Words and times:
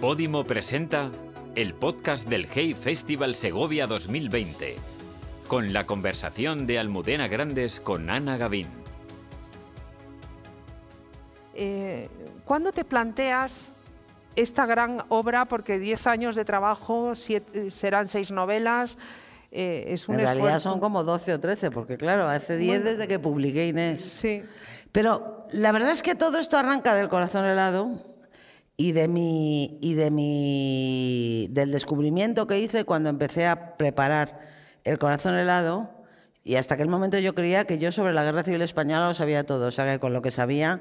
Podimo 0.00 0.44
presenta 0.44 1.10
el 1.54 1.74
podcast 1.74 2.28
del 2.28 2.48
Hey 2.52 2.74
Festival 2.74 3.34
Segovia 3.34 3.86
2020, 3.86 4.76
con 5.46 5.72
la 5.72 5.86
conversación 5.86 6.66
de 6.66 6.78
Almudena 6.78 7.28
Grandes 7.28 7.78
con 7.78 8.10
Ana 8.10 8.36
Gavín. 8.36 8.66
Eh, 11.54 12.08
¿Cuándo 12.44 12.72
te 12.72 12.84
planteas 12.84 13.74
esta 14.34 14.66
gran 14.66 15.04
obra? 15.08 15.44
Porque 15.44 15.78
10 15.78 16.06
años 16.06 16.36
de 16.36 16.44
trabajo, 16.44 17.12
serán 17.14 18.08
seis 18.08 18.30
novelas. 18.30 18.98
Eh, 19.50 19.84
es 19.88 20.08
un 20.08 20.14
en 20.14 20.22
realidad 20.22 20.60
son 20.60 20.80
como 20.80 21.04
12 21.04 21.34
o 21.34 21.40
13, 21.40 21.70
porque 21.70 21.98
claro, 21.98 22.26
hace 22.26 22.56
10 22.56 22.84
desde 22.84 23.06
que 23.06 23.18
publiqué 23.18 23.68
Inés. 23.68 24.00
Sí. 24.00 24.42
Pero 24.90 25.41
la 25.52 25.72
verdad 25.72 25.90
es 25.90 26.02
que 26.02 26.14
todo 26.14 26.38
esto 26.38 26.56
arranca 26.56 26.94
del 26.94 27.08
corazón 27.08 27.46
helado 27.46 27.90
y 28.76 28.92
de 28.92 29.08
mi 29.08 29.78
y 29.80 29.94
de 29.94 30.10
mi 30.10 31.48
del 31.50 31.70
descubrimiento 31.70 32.46
que 32.46 32.58
hice 32.58 32.84
cuando 32.84 33.10
empecé 33.10 33.46
a 33.46 33.76
preparar 33.76 34.40
el 34.84 34.98
corazón 34.98 35.38
helado 35.38 35.90
y 36.44 36.56
hasta 36.56 36.74
aquel 36.74 36.88
momento 36.88 37.18
yo 37.18 37.34
creía 37.34 37.64
que 37.64 37.78
yo 37.78 37.92
sobre 37.92 38.14
la 38.14 38.24
guerra 38.24 38.42
civil 38.42 38.62
española 38.62 39.08
lo 39.08 39.14
sabía 39.14 39.44
todo, 39.44 39.68
o 39.68 39.70
sea 39.70 39.86
que 39.86 40.00
con 40.00 40.12
lo 40.12 40.22
que 40.22 40.30
sabía 40.30 40.80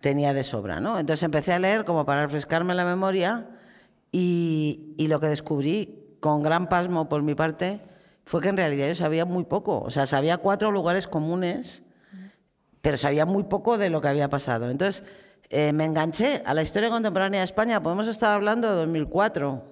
tenía 0.00 0.32
de 0.32 0.44
sobra, 0.44 0.80
¿no? 0.80 0.98
Entonces 0.98 1.24
empecé 1.24 1.52
a 1.52 1.58
leer 1.58 1.84
como 1.84 2.06
para 2.06 2.22
refrescarme 2.24 2.74
la 2.74 2.84
memoria 2.84 3.48
y, 4.12 4.94
y 4.98 5.08
lo 5.08 5.18
que 5.18 5.26
descubrí 5.26 6.16
con 6.20 6.42
gran 6.42 6.68
pasmo 6.68 7.08
por 7.08 7.22
mi 7.22 7.34
parte 7.34 7.80
fue 8.24 8.40
que 8.40 8.48
en 8.48 8.56
realidad 8.56 8.86
yo 8.86 8.94
sabía 8.94 9.24
muy 9.24 9.44
poco, 9.44 9.80
o 9.80 9.90
sea, 9.90 10.06
sabía 10.06 10.36
cuatro 10.36 10.70
lugares 10.70 11.08
comunes, 11.08 11.82
pero 12.82 12.96
sabía 12.96 13.26
muy 13.26 13.44
poco 13.44 13.78
de 13.78 13.90
lo 13.90 14.00
que 14.00 14.08
había 14.08 14.28
pasado. 14.28 14.70
Entonces 14.70 15.04
eh, 15.48 15.72
me 15.72 15.84
enganché 15.84 16.42
a 16.44 16.54
la 16.54 16.62
historia 16.62 16.90
contemporánea 16.90 17.40
de 17.40 17.44
España, 17.44 17.82
podemos 17.82 18.06
estar 18.06 18.32
hablando 18.32 18.68
de 18.70 18.76
2004. 18.76 19.64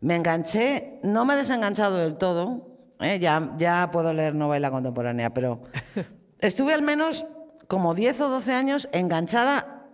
Me 0.00 0.16
enganché, 0.16 1.00
no 1.02 1.24
me 1.24 1.34
he 1.34 1.36
desenganchado 1.38 1.96
del 1.98 2.16
todo, 2.16 2.68
¿eh? 3.00 3.18
ya, 3.18 3.54
ya 3.56 3.90
puedo 3.90 4.12
leer 4.12 4.34
novela 4.34 4.70
contemporánea, 4.70 5.32
pero 5.34 5.62
estuve 6.38 6.74
al 6.74 6.82
menos 6.82 7.26
como 7.68 7.94
10 7.94 8.20
o 8.20 8.28
12 8.28 8.52
años 8.52 8.88
enganchada 8.92 9.86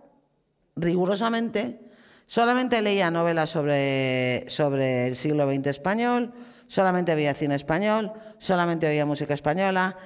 rigurosamente. 0.75 1.79
Solamente 2.25 2.81
leía 2.81 3.09
novelas 3.09 3.49
sobre, 3.49 4.49
sobre 4.49 5.07
el 5.07 5.15
siglo 5.15 5.49
XX 5.49 5.67
español, 5.67 6.33
solamente 6.67 7.15
veía 7.15 7.33
cine 7.33 7.55
español, 7.55 8.13
solamente 8.37 8.87
oía 8.87 9.05
música 9.05 9.33
española. 9.33 9.97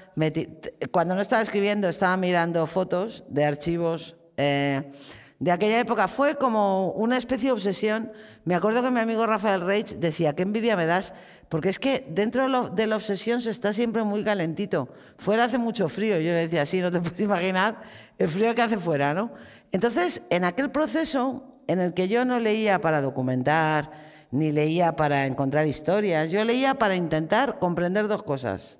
Cuando 0.91 1.15
no 1.15 1.21
estaba 1.21 1.41
escribiendo 1.41 1.89
estaba 1.89 2.15
mirando 2.17 2.65
fotos 2.67 3.23
de 3.27 3.45
archivos 3.45 4.15
eh, 4.37 4.91
de 5.39 5.51
aquella 5.51 5.79
época. 5.79 6.07
Fue 6.07 6.35
como 6.35 6.91
una 6.91 7.17
especie 7.17 7.47
de 7.47 7.53
obsesión. 7.53 8.11
Me 8.45 8.55
acuerdo 8.55 8.83
que 8.83 8.91
mi 8.91 8.99
amigo 8.99 9.25
Rafael 9.25 9.61
Reich 9.61 9.95
decía, 9.95 10.33
qué 10.33 10.43
envidia 10.43 10.75
me 10.75 10.85
das, 10.85 11.13
porque 11.49 11.69
es 11.69 11.79
que 11.79 12.05
dentro 12.09 12.69
de 12.69 12.87
la 12.87 12.95
obsesión 12.95 13.41
se 13.41 13.49
está 13.49 13.73
siempre 13.73 14.03
muy 14.03 14.23
calentito. 14.23 14.89
Fuera 15.17 15.45
hace 15.45 15.57
mucho 15.57 15.89
frío. 15.89 16.19
Yo 16.19 16.31
le 16.31 16.41
decía, 16.41 16.65
sí, 16.65 16.79
no 16.79 16.91
te 16.91 17.01
puedes 17.01 17.19
imaginar 17.19 17.81
el 18.19 18.29
frío 18.29 18.53
que 18.53 18.61
hace 18.61 18.77
fuera, 18.77 19.13
¿no? 19.15 19.33
Entonces, 19.71 20.21
en 20.29 20.45
aquel 20.45 20.69
proceso 20.69 21.43
en 21.67 21.79
el 21.79 21.93
que 21.93 22.07
yo 22.07 22.23
no 22.23 22.39
leía 22.39 22.79
para 22.79 23.01
documentar, 23.01 24.10
ni 24.31 24.51
leía 24.51 24.95
para 24.95 25.25
encontrar 25.25 25.67
historias, 25.67 26.31
yo 26.31 26.43
leía 26.43 26.75
para 26.75 26.95
intentar 26.95 27.59
comprender 27.59 28.07
dos 28.07 28.23
cosas. 28.23 28.79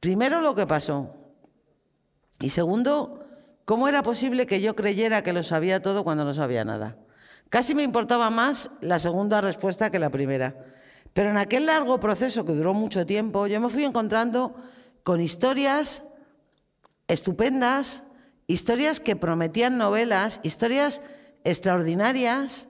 Primero, 0.00 0.40
lo 0.40 0.54
que 0.54 0.66
pasó. 0.66 1.14
Y 2.40 2.48
segundo, 2.48 3.20
¿Cómo 3.70 3.86
era 3.86 4.02
posible 4.02 4.46
que 4.46 4.60
yo 4.60 4.74
creyera 4.74 5.22
que 5.22 5.32
lo 5.32 5.44
sabía 5.44 5.80
todo 5.80 6.02
cuando 6.02 6.24
no 6.24 6.34
sabía 6.34 6.64
nada? 6.64 6.96
Casi 7.50 7.72
me 7.76 7.84
importaba 7.84 8.28
más 8.28 8.68
la 8.80 8.98
segunda 8.98 9.40
respuesta 9.40 9.90
que 9.90 10.00
la 10.00 10.10
primera. 10.10 10.56
Pero 11.12 11.30
en 11.30 11.36
aquel 11.36 11.66
largo 11.66 12.00
proceso 12.00 12.44
que 12.44 12.52
duró 12.52 12.74
mucho 12.74 13.06
tiempo, 13.06 13.46
yo 13.46 13.60
me 13.60 13.68
fui 13.68 13.84
encontrando 13.84 14.56
con 15.04 15.20
historias 15.20 16.02
estupendas, 17.06 18.02
historias 18.48 18.98
que 18.98 19.14
prometían 19.14 19.78
novelas, 19.78 20.40
historias 20.42 21.00
extraordinarias 21.44 22.66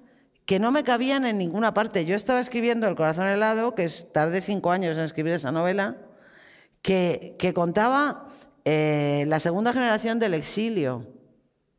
que 0.51 0.59
no 0.59 0.73
me 0.73 0.83
cabían 0.83 1.27
en 1.27 1.39
ninguna 1.39 1.75
parte. 1.75 2.05
Yo 2.05 2.17
estaba 2.17 2.41
escribiendo 2.41 2.89
El 2.89 2.97
corazón 2.97 3.25
helado, 3.27 3.77
que 3.77 3.85
es 3.85 4.11
tardé 4.11 4.41
cinco 4.41 4.73
años 4.73 4.99
en 4.99 5.05
escribir 5.05 5.35
esa 5.35 5.53
novela, 5.53 5.99
que, 6.83 7.37
que 7.39 7.55
contaba 7.55 8.27
eh, 8.65 9.27
la 9.29 9.39
segunda 9.39 9.73
generación 9.73 10.19
del 10.19 10.35
exilio, 10.35 11.07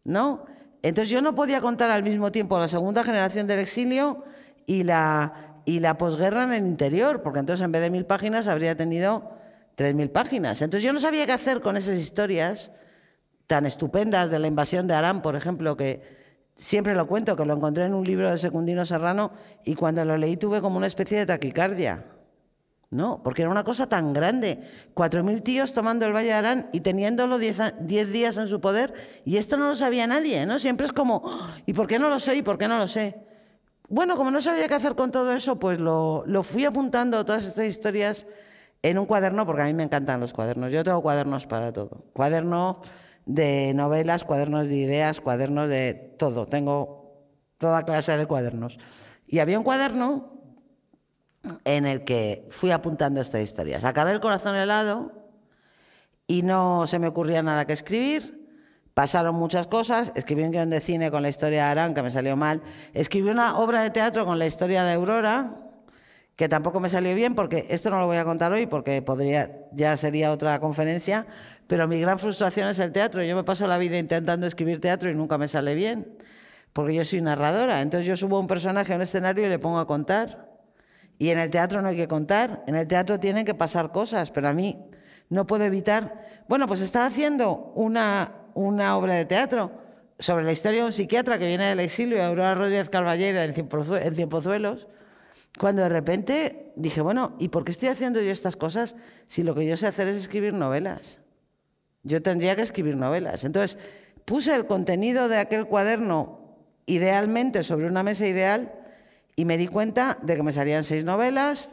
¿no? 0.06 0.46
Entonces 0.84 1.09
yo 1.09 1.22
no 1.22 1.36
podía 1.36 1.59
contar 1.59 1.92
al 1.92 2.02
mismo 2.02 2.32
tiempo 2.32 2.58
la 2.58 2.70
segunda 2.70 3.04
generación 3.04 3.46
del 3.46 3.59
exilio 3.59 4.24
y 4.66 4.84
la, 4.84 5.59
y 5.66 5.80
la 5.80 5.98
posguerra 5.98 6.46
en 6.46 6.53
el 6.53 6.66
interior, 6.66 7.24
porque 7.24 7.40
entonces 7.40 7.66
en 7.66 7.74
vez 7.74 7.82
de 7.82 7.90
mil 7.90 8.06
páginas 8.06 8.48
habría 8.48 8.78
tenido 8.78 9.34
tres 9.76 9.94
mil 9.96 10.12
páginas. 10.12 10.62
Entonces 10.62 10.86
yo 10.86 10.94
no 10.94 11.00
sabía 11.02 11.26
qué 11.26 11.34
hacer 11.34 11.59
con 11.59 11.76
esas 11.76 11.98
historias 11.98 12.72
tan 13.48 13.66
estupendas 13.66 14.32
de 14.32 14.40
la 14.40 14.48
invasión 14.48 14.88
de 14.88 14.94
Arán, 14.94 15.22
por 15.22 15.36
ejemplo, 15.36 15.76
que 15.76 16.21
siempre 16.61 16.94
lo 16.94 17.07
cuento, 17.07 17.35
que 17.35 17.44
lo 17.44 17.55
encontré 17.55 17.85
en 17.85 17.95
un 17.95 18.05
libro 18.05 18.29
de 18.29 18.38
Secundino 18.38 18.85
Serrano 18.85 19.31
y 19.66 19.73
cuando 19.73 20.05
lo 20.05 20.16
leí 20.16 20.38
tuve 20.38 20.61
como 20.61 20.77
una 20.77 20.85
especie 20.85 21.17
de 21.17 21.25
taquicardia. 21.25 22.05
No, 22.91 23.23
porque 23.23 23.41
era 23.41 23.49
una 23.49 23.63
cosa 23.63 23.88
tan 23.88 24.13
grande. 24.13 24.59
Cuatro 24.94 25.23
mil 25.23 25.41
tíos 25.41 25.73
tomando 25.73 26.05
el 26.05 26.13
Valle 26.13 26.27
de 26.27 26.33
Arán 26.33 26.69
y 26.72 26.81
teniéndolo 26.81 27.39
diez, 27.39 27.57
días 27.88 28.38
en 28.38 28.47
su 28.47 28.61
poder, 28.61 28.94
y 29.25 29.38
esto 29.38 29.57
no 29.57 29.69
lo 29.69 29.75
sabía 29.75 30.05
nadie, 30.05 30.45
¿no? 30.45 30.59
Siempre 30.59 30.85
es 30.85 30.94
como, 30.94 31.23
¡Ah! 31.25 31.57
¿y 31.66 31.73
por 31.73 31.88
qué 31.88 31.97
no 31.97 32.09
lo 32.09 32.19
sé? 32.19 32.35
¿Y 32.35 32.44
por 32.44 32.61
no 32.61 32.78
lo 32.78 32.88
sé? 32.88 33.16
Bueno, 33.88 34.16
como 34.16 34.29
no 34.29 34.41
sabía 34.41 34.67
qué 34.67 34.75
hacer 34.75 34.95
con 34.95 35.09
todo 35.09 35.33
eso, 35.33 35.57
pues 35.57 35.79
lo, 35.79 36.23
lo 36.28 36.43
fui 36.43 36.66
apuntando 36.66 37.25
todas 37.25 37.45
estas 37.45 37.66
historias 37.66 38.28
en 38.83 38.99
un 38.99 39.05
cuaderno, 39.05 39.45
porque 39.45 39.63
a 39.63 39.66
mí 39.66 39.73
me 39.73 39.83
encantan 39.83 40.19
los 40.19 40.33
cuadernos. 40.33 40.72
Yo 40.72 40.83
tengo 40.83 41.01
cuadernos 41.01 41.47
para 41.47 41.73
todo. 41.73 42.05
Cuaderno 42.13 42.81
de 43.26 43.74
novelas, 43.74 44.24
cuadernos 44.24 44.68
de 44.68 44.76
ideas, 44.76 45.22
cuadernos 45.22 45.70
de 45.70 45.94
todo. 45.94 46.48
Tengo 46.48 47.02
toda 47.58 47.84
clase 47.84 48.18
de 48.18 48.26
cuadernos. 48.26 48.78
Y 49.28 49.40
había 49.40 49.58
un 49.58 49.64
cuaderno 49.64 50.42
en 51.64 51.86
el 51.86 52.04
que 52.04 52.48
fui 52.52 52.72
apuntando 52.72 53.22
estas 53.22 53.42
historias. 53.42 53.84
Acabé 53.84 54.12
el 54.12 54.20
corazón 54.20 54.56
helado 54.56 55.12
y 56.28 56.44
no 56.44 56.88
se 56.88 57.00
me 57.00 57.08
ocurría 57.08 57.42
nada 57.42 57.66
que 57.66 57.74
escribir. 57.74 58.42
Pasaron 58.94 59.36
muchas 59.36 59.68
cosas. 59.68 60.12
Escribí 60.16 60.44
un 60.44 60.52
guion 60.52 60.70
de 60.70 60.82
cine 60.82 61.12
con 61.12 61.22
la 61.22 61.30
historia 61.30 61.66
de 61.66 61.72
Arán, 61.72 61.94
que 61.94 62.03
me 62.03 62.12
salió 62.12 62.36
mal. 62.36 62.62
Escribí 62.94 63.30
una 63.30 63.58
obra 63.58 63.82
de 63.82 63.90
teatro 63.90 64.26
con 64.26 64.38
la 64.38 64.46
historia 64.46 64.84
de 64.84 64.94
Aurora, 64.94 65.71
que 66.36 66.50
tampoco 66.50 66.80
me 66.80 66.90
salió 66.90 67.14
bien, 67.14 67.36
porque 67.36 67.68
esto 67.69 67.90
no 67.90 68.00
lo 68.00 68.08
voy 68.08 68.18
a 68.18 68.24
contar 68.24 68.52
hoy, 68.52 68.66
porque 68.66 69.02
podría, 69.02 69.68
ya 69.74 69.96
sería 69.97 70.31
otra 70.31 70.59
conferencia. 70.59 71.28
Pero 71.68 71.88
mi 71.88 72.00
gran 72.00 72.19
frustración 72.19 72.68
es 72.68 72.80
el 72.80 72.92
teatro. 72.92 73.24
Yo 73.24 73.36
me 73.36 73.44
paso 73.44 73.68
la 73.68 73.78
vida 73.78 73.97
intentando 73.97 74.47
escribir 74.47 74.81
teatro 74.81 75.09
y 75.09 75.16
nunca 75.16 75.38
me 75.38 75.47
sale 75.47 75.75
bien, 75.75 76.18
porque 76.74 76.96
yo 76.96 77.06
soy 77.06 77.22
narradora. 77.22 77.81
Entonces 77.81 78.08
yo 78.08 78.18
subo 78.18 78.40
un 78.40 78.47
personaje 78.47 78.94
a 78.94 78.96
un 78.96 79.02
escenario 79.02 79.46
y 79.46 79.50
le 79.50 79.59
pongo 79.59 79.80
a 79.80 79.88
contar 79.88 80.52
y 81.22 81.30
en 81.30 81.38
el 81.38 81.52
teatro 81.52 81.84
no 81.84 81.90
hay 81.90 81.96
que 81.96 82.08
contar, 82.08 82.64
en 82.66 82.74
el 82.74 82.88
teatro 82.88 83.20
tienen 83.20 83.46
que 83.46 83.53
pasar 83.53 83.91
cosas, 83.91 84.31
pero 84.31 84.47
a 84.47 84.53
mí 84.53 84.84
no 85.30 85.46
puedo 85.46 85.64
evitar. 85.64 86.25
Bueno, 86.47 86.66
pues 86.66 86.81
estaba 86.81 87.06
haciendo 87.06 87.72
una, 87.75 88.31
una 88.56 88.97
obra 88.97 89.14
de 89.14 89.25
teatro 89.25 89.72
sobre 90.18 90.44
la 90.44 90.52
historia 90.52 90.80
de 90.80 90.88
un 90.88 90.94
psiquiatra 90.94 91.38
que 91.38 91.46
viene 91.46 91.68
del 91.68 91.80
exilio, 91.80 92.24
Aurora 92.24 92.56
Rodríguez 92.56 92.90
Carballera, 92.90 93.46
en 93.46 93.53
Cienpozuelos, 94.16 94.88
cuando 95.61 95.83
de 95.83 95.89
repente 95.89 96.73
dije, 96.75 97.01
bueno, 97.01 97.35
¿y 97.38 97.49
por 97.49 97.63
qué 97.63 97.69
estoy 97.69 97.89
haciendo 97.89 98.19
yo 98.19 98.31
estas 98.31 98.55
cosas 98.55 98.95
si 99.27 99.44
lo 99.44 99.53
que 99.53 99.63
yo 99.63 99.77
sé 99.77 99.85
hacer 99.85 100.07
es 100.07 100.17
escribir 100.17 100.55
novelas? 100.55 101.19
Yo 102.01 102.23
tendría 102.23 102.55
que 102.55 102.63
escribir 102.63 102.97
novelas. 102.97 103.44
Entonces, 103.44 103.77
puse 104.25 104.55
el 104.55 104.66
contenido 104.66 105.27
de 105.27 105.38
aquel 105.38 105.67
cuaderno 105.67 106.58
idealmente 106.87 107.61
sobre 107.61 107.85
una 107.85 108.02
mesa 108.02 108.25
ideal 108.25 108.73
y 109.35 109.46
me 109.46 109.55
di 109.59 109.67
cuenta 109.67 110.17
de 110.23 110.35
que 110.35 110.41
me 110.41 110.52
salían 110.52 110.84
seis 110.84 111.03
novelas 111.03 111.69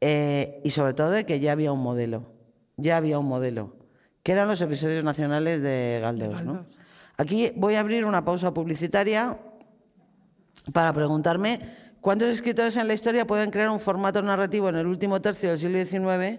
eh, 0.00 0.60
y 0.62 0.70
sobre 0.70 0.94
todo 0.94 1.10
de 1.10 1.26
que 1.26 1.40
ya 1.40 1.50
había 1.50 1.72
un 1.72 1.82
modelo, 1.82 2.30
ya 2.76 2.96
había 2.96 3.18
un 3.18 3.26
modelo, 3.26 3.74
que 4.22 4.30
eran 4.30 4.46
los 4.46 4.60
episodios 4.60 5.02
nacionales 5.02 5.60
de 5.62 5.98
Galdeos. 6.00 6.44
¿no? 6.44 6.64
Aquí 7.16 7.50
voy 7.56 7.74
a 7.74 7.80
abrir 7.80 8.04
una 8.04 8.24
pausa 8.24 8.54
publicitaria 8.54 9.36
para 10.72 10.92
preguntarme 10.92 11.85
cuántos 12.06 12.28
escritores 12.28 12.76
en 12.76 12.86
la 12.86 12.94
historia 12.94 13.26
pueden 13.26 13.50
crear 13.50 13.68
un 13.68 13.80
formato 13.80 14.22
narrativo 14.22 14.68
en 14.68 14.76
el 14.76 14.86
último 14.86 15.20
tercio 15.20 15.48
del 15.48 15.58
siglo 15.58 15.84
XIX 15.84 16.38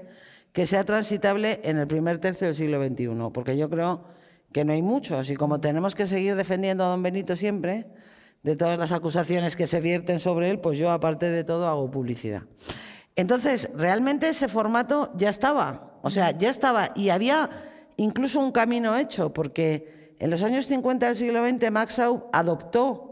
que 0.54 0.66
sea 0.66 0.86
transitable 0.86 1.60
en 1.62 1.78
el 1.78 1.88
primer 1.88 2.20
tercio 2.20 2.48
del 2.48 2.56
siglo 2.56 2.82
XXI, 2.82 3.10
porque 3.34 3.58
yo 3.58 3.70
creo 3.70 4.06
que 4.54 4.64
no 4.64 4.72
hay 4.72 4.82
muchos 4.82 5.30
y 5.30 5.36
como 5.36 5.60
tenemos 5.60 5.94
que 5.94 6.08
seguir 6.08 6.38
defendiendo 6.38 6.86
a 6.86 6.88
don 6.88 7.04
Benito 7.04 7.36
siempre, 7.36 7.86
de 8.44 8.56
todas 8.56 8.80
las 8.80 8.94
acusaciones 8.94 9.58
que 9.58 9.68
se 9.68 9.82
vierten 9.82 10.22
sobre 10.22 10.52
él, 10.52 10.62
pues 10.62 10.80
yo 10.80 10.90
aparte 10.90 11.30
de 11.30 11.44
todo 11.44 11.68
hago 11.68 11.92
publicidad. 11.92 12.44
Entonces, 13.18 13.70
realmente 13.76 14.30
ese 14.30 14.48
formato 14.48 15.12
ya 15.18 15.30
estaba, 15.30 16.00
o 16.02 16.10
sea, 16.10 16.32
ya 16.32 16.50
estaba 16.50 16.94
y 16.96 17.10
había 17.10 17.50
incluso 17.98 18.40
un 18.40 18.54
camino 18.54 18.96
hecho, 18.96 19.34
porque 19.34 20.16
en 20.18 20.30
los 20.30 20.44
años 20.44 20.68
50 20.68 21.08
del 21.08 21.16
siglo 21.18 21.46
XX 21.46 21.72
Maxau 21.72 22.30
adoptó 22.32 23.07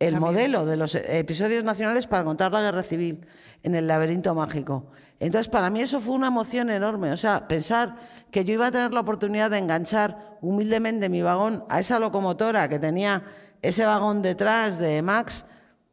el 0.00 0.18
modelo 0.18 0.66
de 0.66 0.76
los 0.76 0.96
episodios 0.96 1.62
nacionales 1.62 2.08
para 2.08 2.24
contar 2.24 2.50
la 2.50 2.62
guerra 2.62 2.82
civil 2.82 3.26
en 3.62 3.76
el 3.76 3.86
laberinto 3.86 4.34
mágico. 4.34 4.86
Entonces, 5.20 5.48
para 5.48 5.70
mí 5.70 5.82
eso 5.82 6.00
fue 6.00 6.14
una 6.14 6.28
emoción 6.28 6.70
enorme. 6.70 7.12
O 7.12 7.16
sea, 7.16 7.46
pensar 7.46 7.96
que 8.30 8.44
yo 8.44 8.54
iba 8.54 8.66
a 8.66 8.70
tener 8.72 8.92
la 8.92 9.00
oportunidad 9.00 9.50
de 9.50 9.58
enganchar 9.58 10.38
humildemente 10.40 11.08
mi 11.08 11.20
vagón 11.20 11.64
a 11.68 11.78
esa 11.78 11.98
locomotora 11.98 12.68
que 12.68 12.78
tenía 12.78 13.24
ese 13.62 13.84
vagón 13.84 14.22
detrás 14.22 14.78
de 14.78 15.02
Max, 15.02 15.44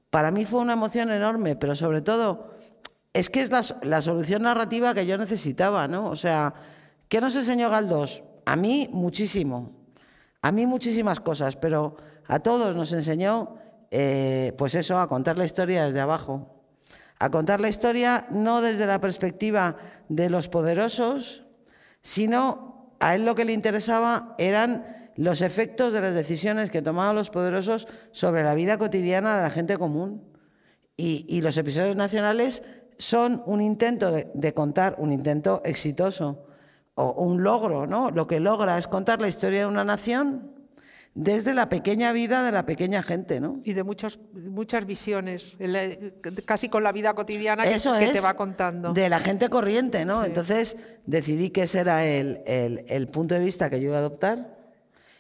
para 0.09 0.31
mí 0.31 0.45
fue 0.45 0.62
una 0.62 0.74
emoción 0.74 1.12
enorme, 1.12 1.56
pero 1.57 1.75
sobre 1.75 2.01
todo 2.01 2.56
es 3.13 3.30
que 3.30 3.42
es 3.42 3.51
la, 3.51 4.01
solución 4.01 4.44
narrativa 4.44 4.94
que 4.94 5.06
yo 5.06 5.18
necesitaba, 5.18 5.88
¿no? 5.88 6.09
O 6.09 6.15
sea, 6.15 6.54
¿qué 7.09 7.19
nos 7.19 7.36
enseñó 7.36 7.69
Galdós? 7.69 8.24
A 8.45 8.56
mí 8.56 8.89
muchísimo, 8.92 9.71
a 10.42 10.51
mí 10.51 10.65
muchísimas 10.65 11.19
cosas, 11.19 11.57
pero 11.57 11.98
a 12.27 12.39
todos 12.39 12.75
nos 12.75 12.94
enseñó, 12.94 13.56
eh, 13.92 14.54
pues 14.57 14.75
eso, 14.75 15.00
a 15.00 15.07
contar 15.07 15.38
la 15.38 15.45
historia 15.45 15.86
desde 15.86 16.00
abajo 16.00 16.57
a 17.19 17.30
contar 17.31 17.62
la 17.62 17.69
historia 17.69 18.28
no 18.30 18.62
desde 18.62 18.86
la 18.86 19.01
perspectiva 19.01 19.78
de 20.10 20.30
los 20.30 20.50
poderosos, 20.50 21.45
sino 22.01 22.95
a 23.00 23.16
él 23.16 23.25
lo 23.25 23.36
que 23.36 23.45
le 23.45 23.54
interesaba 23.54 24.36
eran 24.38 25.12
los 25.16 25.42
efectos 25.42 25.94
de 25.94 26.01
las 26.01 26.13
decisiones 26.13 26.69
que 26.69 26.84
tomaban 26.84 27.16
los 27.16 27.31
poderosos 27.31 27.88
sobre 28.12 28.44
la 28.44 28.54
vida 28.54 28.78
cotidiana 28.78 29.36
de 29.36 29.44
la 29.44 29.50
gente 29.50 29.78
común. 29.78 30.24
Y, 31.00 31.42
los 31.42 31.57
episodios 31.57 31.95
nacionales 31.95 32.63
son 32.98 33.44
un 33.45 33.62
intento 33.62 34.12
de, 34.12 34.31
de, 34.33 34.54
contar, 34.56 34.95
un 34.98 35.12
intento 35.12 35.62
exitoso 35.63 36.48
o 36.95 37.12
un 37.24 37.44
logro, 37.44 37.86
¿no? 37.86 38.10
Lo 38.10 38.25
que 38.25 38.40
logra 38.40 38.80
es 38.80 38.88
contar 38.88 39.22
la 39.22 39.28
historia 39.28 39.60
de 39.60 39.66
una 39.68 39.83
nación 39.83 40.56
desde 41.18 41.56
la 41.56 41.68
pequeña 41.68 42.12
vida 42.12 42.44
de 42.44 42.52
la 42.52 42.68
pequeña 42.68 43.02
gente, 43.02 43.40
¿no? 43.40 43.60
Y 43.64 43.74
de 43.74 43.84
muchas 43.84 44.19
muchas 44.34 44.86
visiones, 44.86 45.58
casi 46.46 46.69
con 46.69 46.84
la 46.84 46.92
vida 46.92 47.16
cotidiana 47.16 47.64
que, 47.64 47.72
que 47.74 48.14
te 48.14 48.19
va 48.22 48.36
contando. 48.36 48.94
De 48.94 49.10
la 49.10 49.19
gente 49.19 49.50
corriente, 49.50 50.06
¿no? 50.06 50.24
Entonces 50.24 50.78
decidí 51.08 51.50
que 51.50 51.64
ese 51.64 51.80
era 51.80 52.06
el, 52.06 52.44
el, 52.46 53.08
punto 53.08 53.34
de 53.34 53.42
vista 53.42 53.68
que 53.72 53.81
yo 53.81 53.88
iba 53.88 53.96
a 53.96 54.00
adoptar 54.00 54.58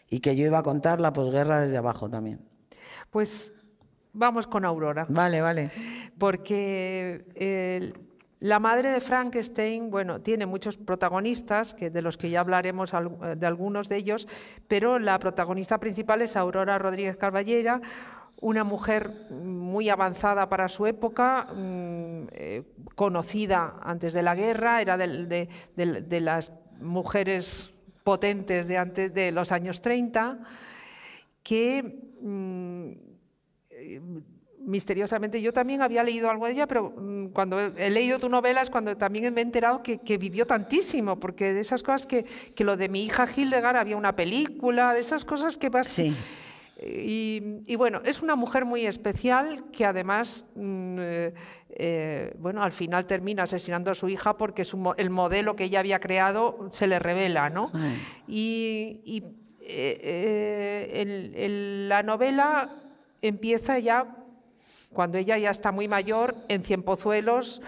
y 0.07 0.19
que 0.19 0.35
yo 0.35 0.45
iba 0.45 0.59
a 0.59 0.63
contar 0.63 1.01
la 1.01 1.13
posguerra 1.13 1.61
desde 1.61 1.77
abajo 1.77 2.07
también. 2.07 2.41
Pues 3.09 3.51
vamos 4.13 4.45
con 4.45 4.65
Aurora. 4.65 5.07
Vale, 5.09 5.41
vale. 5.41 5.71
Porque 6.19 7.25
el 7.33 8.06
la 8.39 8.59
madre 8.59 8.91
de 8.91 8.99
Frankenstein, 8.99 9.89
bueno, 9.89 10.21
tiene 10.21 10.45
muchos 10.45 10.77
protagonistas, 10.77 11.73
que 11.73 11.89
de 11.89 12.03
los 12.03 12.17
que 12.17 12.29
ya 12.29 12.41
hablaremos 12.41 12.93
de 13.35 13.47
algunos 13.47 13.89
de 13.89 13.97
ellos, 13.97 14.27
pero 14.67 14.99
la 14.99 15.17
protagonista 15.17 15.79
principal 15.79 16.21
es 16.21 16.35
Aurora 16.35 16.77
Rodríguez 16.77 17.17
Carballera, 17.17 17.81
una 18.39 18.63
mujer 18.63 19.31
muy 19.31 19.89
avanzada 19.89 20.47
para 20.49 20.67
su 20.67 20.85
época, 20.85 21.47
mm, 21.51 22.27
eh, 22.31 22.63
conocida 22.93 23.79
antes 23.81 24.13
de 24.13 24.21
la 24.21 24.35
guerra, 24.35 24.81
era 24.81 24.97
de, 24.97 25.49
las 26.21 26.51
mujeres 26.79 27.73
potentes 28.03 28.67
de 28.67 28.77
antes 28.77 29.11
de 29.15 29.31
los 29.31 29.51
años 29.51 29.81
30, 29.81 30.39
que 31.41 31.81
mm, 32.21 32.91
misteriosamente. 34.67 35.41
Yo 35.41 35.51
también 35.53 35.81
había 35.81 36.03
leído 36.03 36.29
algo 36.29 36.45
de 36.45 36.51
ella, 36.51 36.67
pero 36.67 36.93
mm, 36.95 37.29
cuando 37.29 37.59
he 37.59 37.89
leído 37.89 38.19
tu 38.19 38.29
novela 38.29 38.61
es 38.61 38.69
cuando 38.69 38.95
también 38.95 39.33
me 39.33 39.41
he 39.41 39.43
enterado 39.43 39.81
que, 39.81 40.17
vivió 40.17 40.45
tantísimo, 40.45 41.19
porque 41.19 41.53
de 41.53 41.61
esas 41.61 41.81
cosas 41.81 42.05
que, 42.05 42.25
que, 42.53 42.63
lo 42.63 42.77
de 42.77 42.89
mi 42.89 43.03
hija 43.03 43.25
Hildegard 43.25 43.77
había 43.77 43.97
una 43.97 44.15
película, 44.15 44.93
de 44.93 44.99
esas 44.99 45.25
cosas 45.25 45.57
que 45.57 45.69
vas... 45.69 45.87
Sí. 45.87 46.13
Y, 46.79 47.75
bueno, 47.75 48.01
es 48.05 48.21
una 48.21 48.35
mujer 48.35 48.63
muy 48.63 48.85
especial 48.85 49.63
que 49.71 49.83
además, 49.83 50.45
mm, 50.53 50.97
eh, 50.99 51.33
eh, 51.69 52.35
bueno, 52.37 52.61
al 52.61 52.71
final 52.71 53.07
termina 53.07 53.43
asesinando 53.43 53.89
a 53.89 53.95
su 53.95 54.07
hija 54.09 54.37
porque 54.37 54.63
el 54.97 55.09
modelo 55.09 55.55
que 55.55 55.63
ella 55.63 55.79
había 55.79 55.99
creado 55.99 56.69
se 56.73 56.85
le 56.85 56.99
revela, 56.99 57.49
¿no? 57.49 57.71
Y, 58.27 59.23
eh, 59.61 61.05
la 61.89 62.03
novela 62.03 62.75
empieza 63.23 63.79
ya 63.79 64.26
cuando 64.97 65.19
ella 65.19 65.37
ya 65.37 65.51
está 65.51 65.71
muy 65.71 65.87
mayor, 65.87 66.33
en 66.47 66.63
Cienpozuelos, 66.63 67.61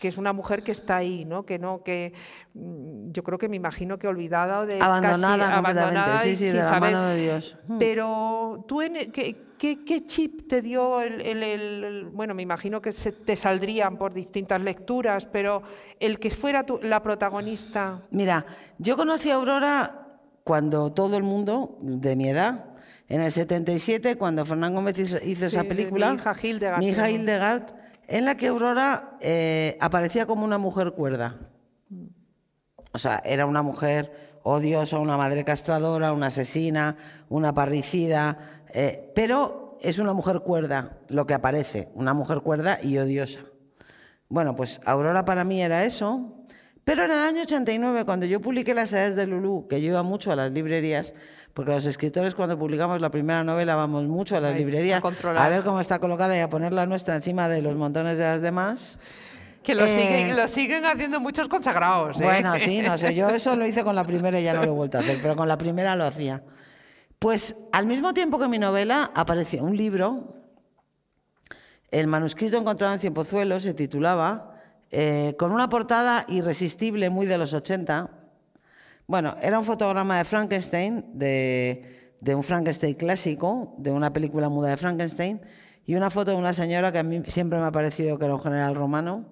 que 0.00 0.06
es 0.06 0.16
una 0.16 0.32
mujer 0.32 0.62
que 0.62 0.70
está 0.70 0.98
ahí, 0.98 1.24
¿no? 1.24 1.44
Que 1.44 1.58
no, 1.58 1.82
que 1.82 2.12
mm, 2.54 3.10
yo 3.10 3.24
creo 3.24 3.38
que 3.38 3.48
me 3.48 3.56
imagino 3.56 3.98
que 3.98 4.06
olvidada 4.06 4.60
o 4.60 4.66
de 4.66 4.80
abandonada, 4.80 5.48
casi, 5.48 5.58
abandonada 5.58 6.18
sí, 6.20 6.36
sí, 6.36 6.44
de 6.44 6.54
la 6.54 6.78
mano 6.78 7.06
de 7.06 7.22
Dios. 7.22 7.58
Hmm. 7.66 7.78
Pero 7.80 8.64
tú, 8.68 8.82
en, 8.82 9.10
¿qué, 9.10 9.34
qué, 9.58 10.06
chip 10.06 10.48
te 10.48 10.62
dio 10.62 11.00
el, 11.00 12.08
bueno, 12.12 12.36
me 12.36 12.42
imagino 12.42 12.80
que 12.80 12.92
se, 12.92 13.10
te 13.10 13.34
saldrían 13.34 13.96
por 13.96 14.14
distintas 14.14 14.62
lecturas, 14.62 15.26
pero 15.26 15.64
el 15.98 16.20
que 16.20 16.30
fuera 16.30 16.64
la 16.82 17.02
protagonista. 17.02 18.00
Mira, 18.12 18.46
yo 18.78 18.96
conocí 18.96 19.28
a 19.28 19.34
Aurora 19.34 20.06
cuando 20.44 20.92
todo 20.92 21.16
el 21.16 21.24
mundo 21.24 21.78
de 21.80 22.14
mi 22.14 22.28
edad 22.28 22.69
en 23.10 23.20
el 23.22 23.32
77, 23.32 24.16
cuando 24.16 24.46
Fernán 24.46 24.72
Gómez 24.72 24.96
hizo, 24.98 25.16
esa 25.46 25.64
película, 25.64 26.12
mi 26.12 26.16
hija 26.16 26.36
Hildegard, 26.40 26.78
mi 26.78 26.88
hija 26.88 27.10
Hildegard 27.10 27.62
en 28.06 28.24
la 28.24 28.36
que 28.36 28.46
Aurora 28.46 29.16
eh, 29.20 29.76
aparecía 29.80 30.26
como 30.26 30.44
una 30.44 30.58
mujer 30.58 30.92
cuerda. 30.92 31.36
O 32.92 32.98
sea, 32.98 33.20
era 33.24 33.46
una 33.46 33.62
mujer 33.62 34.38
odiosa, 34.44 35.00
una 35.00 35.16
madre 35.16 35.44
castradora, 35.44 36.12
una 36.12 36.26
asesina, 36.26 36.96
una 37.28 37.52
parricida, 37.52 38.64
eh, 38.72 39.12
pero 39.14 39.76
es 39.80 39.98
una 39.98 40.12
mujer 40.12 40.40
cuerda, 40.40 40.98
lo 41.08 41.26
que 41.26 41.34
aparece, 41.34 41.88
una 41.94 42.14
mujer 42.14 42.42
cuerda 42.42 42.78
y 42.80 42.96
odiosa. 42.98 43.40
Bueno, 44.28 44.54
pues 44.54 44.80
Aurora 44.84 45.24
para 45.24 45.42
mí 45.42 45.60
era 45.60 45.84
eso, 45.84 46.39
pero 46.84 47.04
en 47.04 47.10
el 47.10 47.18
año 47.18 47.42
89, 47.42 48.04
cuando 48.04 48.26
yo 48.26 48.40
publiqué 48.40 48.74
Las 48.74 48.92
edades 48.92 49.16
de 49.16 49.26
Lulú, 49.26 49.66
que 49.68 49.80
yo 49.80 49.88
iba 49.88 50.02
mucho 50.02 50.32
a 50.32 50.36
las 50.36 50.52
librerías, 50.52 51.14
porque 51.54 51.72
los 51.72 51.84
escritores 51.86 52.34
cuando 52.34 52.58
publicamos 52.58 53.00
la 53.00 53.10
primera 53.10 53.44
novela 53.44 53.74
vamos 53.74 54.04
mucho 54.04 54.36
a 54.36 54.40
las 54.40 54.56
librerías 54.56 55.02
a, 55.02 55.48
ver 55.48 55.62
cómo 55.62 55.80
está 55.80 55.98
colocada 55.98 56.36
y 56.36 56.40
a 56.40 56.48
poner 56.48 56.72
la 56.72 56.86
nuestra 56.86 57.16
encima 57.16 57.48
de 57.48 57.62
los 57.62 57.76
montones 57.76 58.18
de 58.18 58.24
las 58.24 58.40
demás. 58.40 58.98
Que 59.62 59.74
lo, 59.74 59.84
siguen, 59.84 60.30
eh, 60.30 60.34
lo 60.34 60.48
siguen 60.48 60.86
haciendo 60.86 61.20
muchos 61.20 61.48
consagrados. 61.48 62.18
¿eh? 62.18 62.24
Bueno, 62.24 62.58
sí, 62.58 62.80
no 62.80 62.96
sé, 62.96 63.14
yo 63.14 63.28
eso 63.28 63.54
lo 63.56 63.66
hice 63.66 63.84
con 63.84 63.94
la 63.94 64.04
primera 64.04 64.40
y 64.40 64.44
ya 64.44 64.54
no 64.54 64.64
lo 64.64 64.72
he 64.72 64.74
vuelto 64.74 64.96
a 64.96 65.00
hacer, 65.02 65.18
pero 65.20 65.36
con 65.36 65.48
la 65.48 65.58
primera 65.58 65.96
lo 65.96 66.04
hacía. 66.04 66.42
Pues 67.18 67.54
al 67.72 67.84
mismo 67.84 68.14
tiempo 68.14 68.38
que 68.38 68.48
mi 68.48 68.58
novela 68.58 69.10
apareció 69.14 69.62
un 69.62 69.76
libro, 69.76 70.34
el 71.90 72.06
manuscrito 72.06 72.56
encontrado 72.56 72.94
en 72.94 73.00
Cienpozuelos 73.00 73.64
se 73.64 73.74
titulaba, 73.74 74.49
eh, 74.90 75.36
con 75.38 75.52
una 75.52 75.68
portada 75.68 76.26
irresistible 76.28 77.10
muy 77.10 77.26
de 77.26 77.38
los 77.38 77.54
80, 77.54 78.10
bueno, 79.06 79.36
era 79.42 79.58
un 79.58 79.64
fotograma 79.64 80.18
de 80.18 80.24
Frankenstein, 80.24 81.04
de, 81.14 82.08
un 82.34 82.42
Frankenstein 82.44 82.94
clásico, 82.94 83.74
de 83.78 83.90
una 83.90 84.12
película 84.12 84.48
muda 84.48 84.70
de 84.70 84.76
Frankenstein, 84.76 85.40
y 85.84 85.96
una 85.96 86.10
foto 86.10 86.30
de 86.30 86.36
una 86.36 86.54
señora 86.54 86.92
que 86.92 86.98
a 86.98 87.02
mí 87.02 87.22
siempre 87.26 87.58
me 87.58 87.64
ha 87.64 87.72
parecido 87.72 88.18
que 88.18 88.24
era 88.24 88.34
un 88.34 88.40
general 88.40 88.76
romano. 88.76 89.26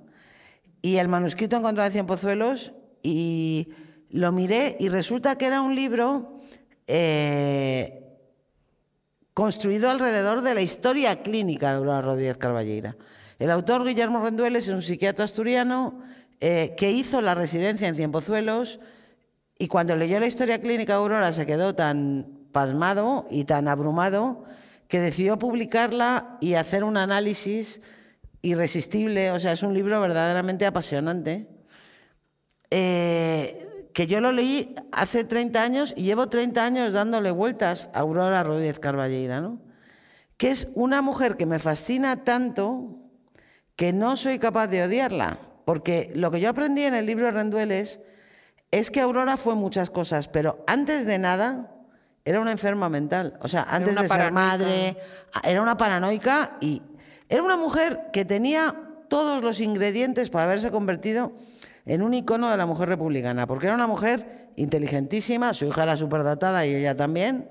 Y 0.82 0.96
el 0.96 1.06
manuscrito 1.06 1.56
encontrado 1.56 1.86
en 1.86 1.92
Cien 1.92 2.06
Pozuelos, 2.06 2.72
y 3.04 3.72
lo 4.10 4.32
miré, 4.32 4.76
y 4.80 4.88
resulta 4.88 5.38
que 5.38 5.46
era 5.46 5.60
un 5.60 5.76
libro 5.76 6.40
eh, 6.88 8.16
construido 9.32 9.90
alrededor 9.90 10.42
de 10.42 10.54
la 10.54 10.60
historia 10.60 11.22
clínica 11.22 11.70
de 11.70 11.76
Aurora 11.76 12.02
Rodríguez 12.02 12.36
Carballeira. 12.36 12.96
El 13.38 13.50
autor, 13.50 13.86
Guillermo 13.86 14.20
Rendueles, 14.20 14.64
es 14.64 14.74
un 14.74 14.82
psiquiatra 14.82 15.24
asturiano 15.24 16.00
eh, 16.40 16.74
que 16.76 16.90
hizo 16.90 17.20
la 17.20 17.34
residencia 17.34 17.86
en 17.86 17.94
Cienpozuelos, 17.94 18.80
y 19.58 19.68
cuando 19.68 19.96
leyó 19.96 20.20
la 20.20 20.26
historia 20.26 20.60
clínica 20.60 20.92
de 20.92 20.98
Aurora 20.98 21.32
se 21.32 21.46
quedó 21.46 21.74
tan 21.74 22.48
pasmado 22.52 23.26
y 23.30 23.44
tan 23.44 23.66
abrumado 23.66 24.44
que 24.86 25.00
decidió 25.00 25.38
publicarla 25.38 26.38
y 26.40 26.54
hacer 26.54 26.84
un 26.84 26.96
análisis 26.96 27.80
irresistible. 28.40 29.32
O 29.32 29.40
sea, 29.40 29.52
es 29.52 29.62
un 29.62 29.74
libro 29.74 30.00
verdaderamente 30.00 30.64
apasionante. 30.64 31.48
Eh, 32.70 33.88
que 33.92 34.06
yo 34.06 34.20
lo 34.20 34.30
leí 34.30 34.76
hace 34.92 35.24
30 35.24 35.60
años 35.60 35.94
y 35.96 36.04
llevo 36.04 36.28
30 36.28 36.64
años 36.64 36.92
dándole 36.92 37.32
vueltas 37.32 37.88
a 37.92 38.00
Aurora 38.00 38.44
Rodríguez 38.44 38.78
Carballeira, 38.78 39.40
¿no? 39.40 39.60
que 40.36 40.50
es 40.50 40.68
una 40.74 41.02
mujer 41.02 41.36
que 41.36 41.46
me 41.46 41.58
fascina 41.58 42.22
tanto 42.22 43.07
que 43.78 43.92
no 43.92 44.16
soy 44.16 44.40
capaz 44.40 44.66
de 44.66 44.82
odiarla, 44.82 45.38
porque 45.64 46.10
lo 46.16 46.32
que 46.32 46.40
yo 46.40 46.50
aprendí 46.50 46.82
en 46.82 46.94
el 46.94 47.06
libro 47.06 47.30
Rendueles 47.30 48.00
es 48.72 48.90
que 48.90 49.00
Aurora 49.00 49.36
fue 49.36 49.54
muchas 49.54 49.88
cosas, 49.88 50.26
pero 50.26 50.64
antes 50.66 51.06
de 51.06 51.16
nada 51.16 51.76
era 52.24 52.40
una 52.40 52.50
enferma 52.50 52.88
mental. 52.88 53.38
O 53.40 53.46
sea, 53.46 53.62
antes 53.70 53.94
de 53.94 54.08
ser 54.08 54.32
madre, 54.32 54.96
era 55.44 55.62
una 55.62 55.76
paranoica 55.76 56.56
y 56.60 56.82
era 57.28 57.40
una 57.40 57.56
mujer 57.56 58.10
que 58.12 58.24
tenía 58.24 58.74
todos 59.06 59.44
los 59.44 59.60
ingredientes 59.60 60.28
para 60.28 60.46
haberse 60.46 60.72
convertido 60.72 61.34
en 61.86 62.02
un 62.02 62.14
icono 62.14 62.50
de 62.50 62.56
la 62.56 62.66
mujer 62.66 62.88
republicana, 62.88 63.46
porque 63.46 63.66
era 63.66 63.76
una 63.76 63.86
mujer 63.86 64.48
inteligentísima, 64.56 65.54
su 65.54 65.66
hija 65.66 65.84
era 65.84 65.96
superdotada 65.96 66.66
y 66.66 66.74
ella 66.74 66.96
también, 66.96 67.48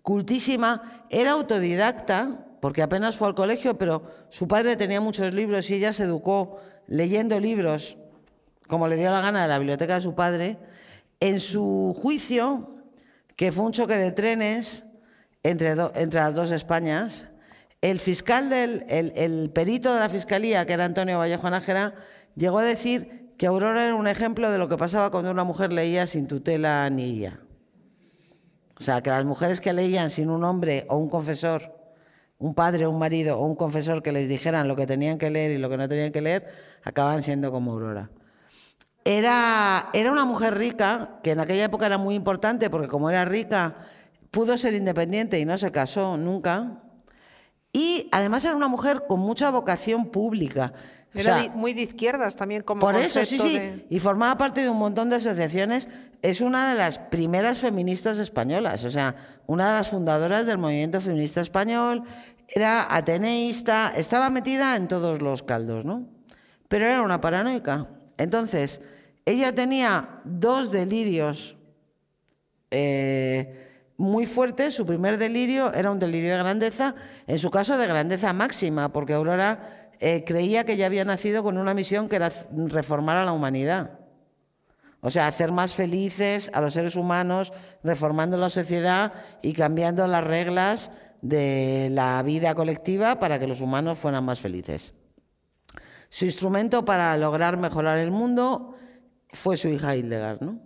cultísima, 0.00 1.06
era 1.10 1.32
autodidacta, 1.32 2.46
porque 2.62 2.80
apenas 2.80 3.16
fue 3.16 3.26
al 3.26 3.34
colegio, 3.34 3.76
pero 3.76 4.04
su 4.28 4.46
padre 4.46 4.76
tenía 4.76 5.00
muchos 5.00 5.34
libros 5.34 5.68
y 5.68 5.74
ella 5.74 5.92
se 5.92 6.04
educó 6.04 6.60
leyendo 6.86 7.40
libros, 7.40 7.96
como 8.68 8.86
le 8.86 8.94
dio 8.94 9.10
la 9.10 9.20
gana 9.20 9.42
de 9.42 9.48
la 9.48 9.58
biblioteca 9.58 9.96
de 9.96 10.00
su 10.00 10.14
padre. 10.14 10.58
En 11.18 11.40
su 11.40 11.92
juicio, 12.00 12.76
que 13.34 13.50
fue 13.50 13.64
un 13.64 13.72
choque 13.72 13.96
de 13.96 14.12
trenes 14.12 14.84
entre, 15.42 15.74
las 15.74 16.34
dos 16.36 16.52
Españas, 16.52 17.26
el 17.80 17.98
fiscal 17.98 18.48
del, 18.48 18.84
el, 18.88 19.50
perito 19.50 19.92
de 19.92 19.98
la 19.98 20.08
fiscalía, 20.08 20.64
que 20.64 20.74
era 20.74 20.84
Antonio 20.84 21.18
Vallejo 21.18 21.50
Nájera, 21.50 21.94
llegó 22.36 22.60
a 22.60 22.64
decir 22.64 23.34
que 23.38 23.48
Aurora 23.48 23.86
era 23.86 23.96
un 23.96 24.06
ejemplo 24.06 24.52
de 24.52 24.58
lo 24.58 24.68
que 24.68 24.76
pasaba 24.76 25.10
cuando 25.10 25.32
una 25.32 25.42
mujer 25.42 25.72
leía 25.72 26.06
sin 26.06 26.28
tutela 26.28 26.88
ni 26.90 27.12
guía. 27.12 27.40
O 28.78 28.84
sea, 28.84 29.02
que 29.02 29.10
las 29.10 29.24
mujeres 29.24 29.60
que 29.60 29.72
leían 29.72 30.10
sin 30.10 30.30
un 30.30 30.44
hombre 30.44 30.86
o 30.88 30.96
un 30.96 31.08
confesor, 31.08 31.81
un 32.42 32.54
padre 32.54 32.88
un 32.88 32.98
marido 32.98 33.38
o 33.38 33.46
un 33.46 33.54
confesor 33.54 34.02
que 34.02 34.10
les 34.10 34.28
dijeran 34.28 34.66
lo 34.66 34.74
que 34.74 34.84
tenían 34.84 35.16
que 35.16 35.30
leer 35.30 35.52
y 35.52 35.58
lo 35.58 35.70
que 35.70 35.76
no 35.76 35.88
tenían 35.88 36.10
que 36.10 36.20
leer, 36.20 36.46
acababan 36.82 37.22
siendo 37.22 37.52
como 37.52 37.72
Aurora. 37.72 38.10
Era, 39.04 39.90
era 39.92 40.10
una 40.10 40.24
mujer 40.24 40.58
rica, 40.58 41.20
que 41.22 41.30
en 41.30 41.40
aquella 41.40 41.64
época 41.64 41.86
era 41.86 41.98
muy 41.98 42.16
importante, 42.16 42.68
porque 42.68 42.88
como 42.88 43.08
era 43.10 43.24
rica, 43.24 43.76
pudo 44.32 44.58
ser 44.58 44.74
independiente 44.74 45.38
y 45.38 45.44
no 45.44 45.56
se 45.56 45.70
casó 45.70 46.16
nunca. 46.16 46.82
Y 47.72 48.08
además 48.10 48.44
era 48.44 48.56
una 48.56 48.68
mujer 48.68 49.04
con 49.06 49.20
mucha 49.20 49.50
vocación 49.50 50.06
pública. 50.06 50.72
Era 51.14 51.48
muy 51.54 51.74
de 51.74 51.82
izquierdas 51.82 52.36
también 52.36 52.62
como 52.62 52.80
Por 52.80 52.96
eso, 52.96 53.24
sí, 53.24 53.38
sí. 53.38 53.84
Y 53.90 54.00
formaba 54.00 54.36
parte 54.38 54.62
de 54.62 54.70
un 54.70 54.78
montón 54.78 55.10
de 55.10 55.16
asociaciones. 55.16 55.88
Es 56.22 56.40
una 56.40 56.70
de 56.70 56.76
las 56.76 56.98
primeras 56.98 57.58
feministas 57.58 58.18
españolas, 58.18 58.84
o 58.84 58.90
sea, 58.90 59.16
una 59.46 59.68
de 59.68 59.78
las 59.78 59.88
fundadoras 59.88 60.46
del 60.46 60.56
movimiento 60.56 61.00
feminista 61.00 61.40
español. 61.40 62.04
Era 62.54 62.94
ateneísta, 62.94 63.94
estaba 63.96 64.28
metida 64.28 64.76
en 64.76 64.86
todos 64.86 65.22
los 65.22 65.42
caldos, 65.42 65.86
¿no? 65.86 66.06
Pero 66.68 66.84
era 66.84 67.00
una 67.00 67.18
paranoica. 67.18 67.88
Entonces, 68.18 68.82
ella 69.24 69.54
tenía 69.54 70.20
dos 70.24 70.70
delirios 70.70 71.56
eh, 72.70 73.94
muy 73.96 74.26
fuertes. 74.26 74.74
Su 74.74 74.84
primer 74.84 75.16
delirio 75.16 75.72
era 75.72 75.90
un 75.90 75.98
delirio 75.98 76.32
de 76.32 76.38
grandeza, 76.38 76.94
en 77.26 77.38
su 77.38 77.50
caso 77.50 77.78
de 77.78 77.86
grandeza 77.86 78.34
máxima, 78.34 78.92
porque 78.92 79.14
Aurora 79.14 79.88
eh, 80.00 80.22
creía 80.24 80.64
que 80.64 80.76
ya 80.76 80.86
había 80.86 81.06
nacido 81.06 81.42
con 81.42 81.56
una 81.56 81.72
misión 81.72 82.08
que 82.08 82.16
era 82.16 82.30
reformar 82.66 83.16
a 83.16 83.24
la 83.24 83.32
humanidad. 83.32 83.98
O 85.00 85.10
sea, 85.10 85.26
hacer 85.26 85.50
más 85.52 85.74
felices 85.74 86.50
a 86.54 86.60
los 86.60 86.74
seres 86.74 86.96
humanos, 86.96 87.52
reformando 87.82 88.36
la 88.36 88.50
sociedad 88.50 89.14
y 89.40 89.52
cambiando 89.52 90.06
las 90.06 90.22
reglas 90.22 90.90
de 91.22 91.88
la 91.90 92.22
vida 92.22 92.54
colectiva 92.54 93.18
para 93.18 93.38
que 93.38 93.46
los 93.46 93.60
humanos 93.60 93.98
fueran 93.98 94.24
más 94.24 94.40
felices. 94.40 94.92
Su 96.10 96.26
instrumento 96.26 96.84
para 96.84 97.16
lograr 97.16 97.56
mejorar 97.56 97.98
el 97.98 98.10
mundo 98.10 98.74
fue 99.30 99.56
su 99.56 99.68
hija 99.68 99.96
Hildegard, 99.96 100.42
¿no? 100.42 100.60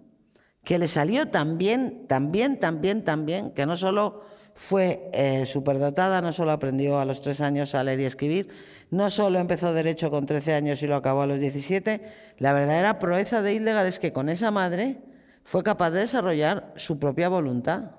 que 0.65 0.81
le 0.81 0.89
salió 0.89 1.29
tan 1.29 1.59
bien, 1.59 2.07
tan 2.09 2.33
bien, 2.33 2.59
tan 2.59 2.81
bien, 2.81 3.05
tan 3.05 3.25
bien, 3.25 3.53
que 3.53 3.67
no 3.67 3.77
solo 3.77 4.23
fue 4.57 5.11
eh, 5.13 5.47
superdotada, 5.47 6.21
no 6.21 6.33
solo 6.33 6.51
aprendió 6.51 6.99
a 6.99 7.05
los 7.05 7.21
tres 7.21 7.41
años 7.41 7.77
a 7.77 7.85
leer 7.85 8.01
y 8.01 8.05
escribir, 8.05 8.49
no 8.91 9.09
solo 9.11 9.39
empezó 9.39 9.73
derecho 9.73 10.11
con 10.11 10.27
13 10.27 10.55
años 10.55 10.83
y 10.83 10.89
lo 10.89 10.97
acabó 10.97 11.23
a 11.23 11.27
los 11.27 11.39
17, 11.39 12.03
la 12.39 12.53
verdadera 12.53 12.99
proeza 12.99 13.43
de 13.43 13.55
Hildegard 13.55 13.87
es 13.87 14.01
que 14.01 14.13
con 14.13 14.29
esa 14.29 14.51
madre 14.51 14.99
fue 15.45 15.63
capaz 15.63 15.91
de 15.91 16.01
desarrollar 16.01 16.73
su 16.75 16.99
propia 16.99 17.29
voluntad. 17.29 17.93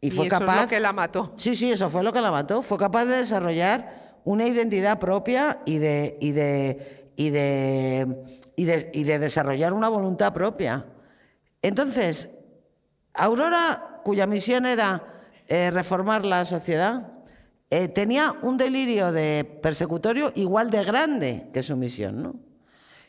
Y, 0.00 0.10
fue 0.10 0.26
eso 0.26 0.38
capaz. 0.38 0.56
Es 0.56 0.62
lo 0.62 0.68
que 0.68 0.80
la 0.80 0.92
mató. 0.92 1.32
Sí, 1.36 1.56
sí, 1.56 1.72
eso 1.72 1.88
fue 1.88 2.02
lo 2.02 2.12
que 2.12 2.20
la 2.20 2.30
mató. 2.30 2.62
Fue 2.62 2.78
capaz 2.78 3.04
de 3.06 3.16
desarrollar 3.16 4.20
una 4.24 4.46
identidad 4.46 4.98
propia 4.98 5.60
y 5.64 5.78
de, 5.78 6.18
y 6.20 6.32
de, 6.32 7.12
y 7.16 7.30
de, 7.30 8.40
y 8.56 8.64
de, 8.64 8.90
y 8.92 9.04
de 9.04 9.18
desarrollar 9.18 9.72
una 9.72 9.88
voluntad 9.88 10.32
propia. 10.32 10.86
Entonces, 11.62 12.30
Aurora, 13.14 14.00
cuya 14.04 14.26
misión 14.26 14.66
era 14.66 15.02
eh, 15.48 15.70
reformar 15.70 16.26
la 16.26 16.44
sociedad, 16.44 17.12
eh, 17.70 17.88
tenía 17.88 18.34
un 18.42 18.56
delirio 18.56 19.10
de 19.10 19.44
persecutorio 19.62 20.32
igual 20.34 20.70
de 20.70 20.84
grande 20.84 21.48
que 21.52 21.62
su 21.62 21.76
misión. 21.76 22.22
¿no? 22.22 22.36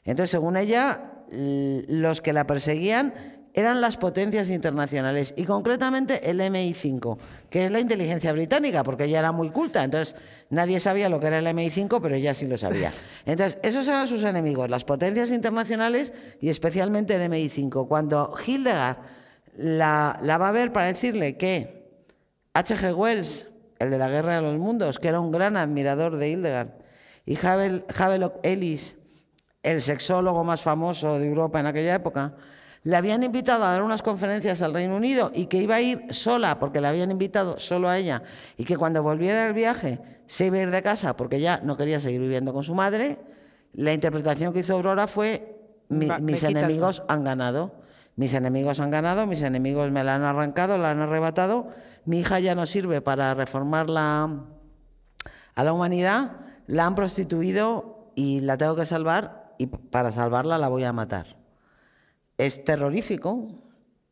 Entonces, 0.04 0.32
según 0.32 0.58
ella, 0.58 1.12
los 1.30 2.22
que 2.22 2.32
la 2.32 2.48
perseguían 2.48 3.14
eran 3.58 3.82
las 3.82 3.98
potencias 3.98 4.52
internacionales 4.52 5.34
y 5.36 5.46
concretamente 5.46 6.30
el 6.30 6.40
MI5, 6.40 7.18
que 7.50 7.66
es 7.66 7.72
la 7.72 7.80
inteligencia 7.80 8.32
británica, 8.32 8.84
porque 8.84 9.06
ella 9.06 9.18
era 9.18 9.32
muy 9.32 9.50
culta, 9.50 9.84
entonces 9.84 10.16
nadie 10.52 10.80
sabía 10.80 11.10
lo 11.10 11.20
que 11.20 11.26
era 11.26 11.40
el 11.40 11.48
MI5, 11.48 12.00
pero 12.00 12.14
ella 12.14 12.36
sí 12.36 12.46
lo 12.46 12.56
sabía. 12.60 12.94
Entonces, 13.26 13.58
esos 13.64 13.88
eran 13.88 14.06
sus 14.06 14.24
enemigos, 14.24 14.70
las 14.70 14.84
potencias 14.84 15.32
internacionales 15.32 16.14
y 16.40 16.50
especialmente 16.50 17.16
el 17.16 17.32
MI5. 17.32 17.88
Cuando 17.88 18.32
Hildegard 18.46 18.98
la, 19.56 20.20
va 20.24 20.50
a 20.50 20.52
ver 20.52 20.72
para 20.72 20.86
decirle 20.86 21.36
que 21.36 21.90
H.G. 22.54 22.94
Wells 22.94 23.48
el 23.80 23.90
de 23.90 23.98
la 23.98 24.08
Guerra 24.08 24.36
de 24.36 24.44
los 24.44 24.58
Mundos, 24.60 25.00
que 25.00 25.08
era 25.08 25.20
un 25.20 25.32
gran 25.32 25.58
admirador 25.58 26.18
de 26.18 26.30
Hildegard, 26.30 26.70
y 27.26 27.38
Havelock 27.38 28.36
Ellis, 28.44 28.96
el 29.64 29.82
sexólogo 29.82 30.44
más 30.44 30.62
famoso 30.62 31.18
de 31.18 31.26
Europa 31.26 31.60
en 31.60 31.66
aquella 31.66 31.96
época, 31.96 32.36
le 32.88 32.96
habían 32.96 33.22
invitado 33.24 33.66
a 33.66 33.72
dar 33.72 33.84
unas 33.84 34.02
conferencias 34.02 34.62
al 34.62 34.74
Reino 34.74 34.96
Unido 34.96 35.32
y 35.34 35.48
que 35.48 35.58
iba 35.58 35.76
a 35.76 35.82
ir 35.82 36.06
sola 36.12 36.58
porque 36.58 36.80
le 36.80 36.88
habían 36.88 37.12
invitado 37.12 37.60
solo 37.60 37.90
a 37.90 37.98
ella 37.98 38.24
y 38.58 38.64
que 38.64 38.78
cuando 38.78 39.04
volviera 39.04 39.44
del 39.46 39.54
viaje 39.54 40.00
se 40.26 40.46
iba 40.46 40.58
a 40.58 40.62
ir 40.62 40.72
de 40.72 40.82
casa 40.82 41.18
porque 41.18 41.42
ya 41.42 41.60
no 41.64 41.76
quería 41.76 42.00
seguir 42.00 42.22
viviendo 42.22 42.54
con 42.54 42.64
su 42.64 42.74
madre, 42.74 43.20
la 43.74 43.92
interpretación 43.92 44.54
que 44.54 44.60
hizo 44.60 44.74
Aurora 44.74 45.08
fue 45.08 45.58
mis 45.90 46.44
enemigos 46.44 47.04
han 47.10 47.24
ganado. 47.24 47.76
Mis 48.16 48.34
enemigos 48.34 48.80
han 48.80 48.90
ganado, 48.90 49.28
mis 49.28 49.42
enemigos 49.42 49.92
me 49.92 50.04
la 50.04 50.16
han 50.16 50.24
arrancado, 50.24 50.78
la 50.78 50.90
han 50.92 51.02
arrebatado 51.02 51.68
mi 52.08 52.20
hija 52.20 52.40
ya 52.40 52.56
no 52.56 52.66
sirve 52.66 53.02
para 53.02 53.34
reformar 53.34 53.90
la, 53.90 54.46
a 55.56 55.64
la 55.64 55.74
humanidad, 55.74 56.38
la 56.66 56.86
han 56.86 56.96
prostituido 56.96 58.14
y 58.16 58.40
la 58.40 58.58
tengo 58.58 58.78
que 58.78 58.86
salvar 58.86 59.54
y 59.58 59.68
para 59.68 60.14
salvarla 60.14 60.58
la 60.58 60.70
voy 60.70 60.86
a 60.86 60.94
matar. 60.94 61.37
Es 62.38 62.64
terrorífico, 62.64 63.48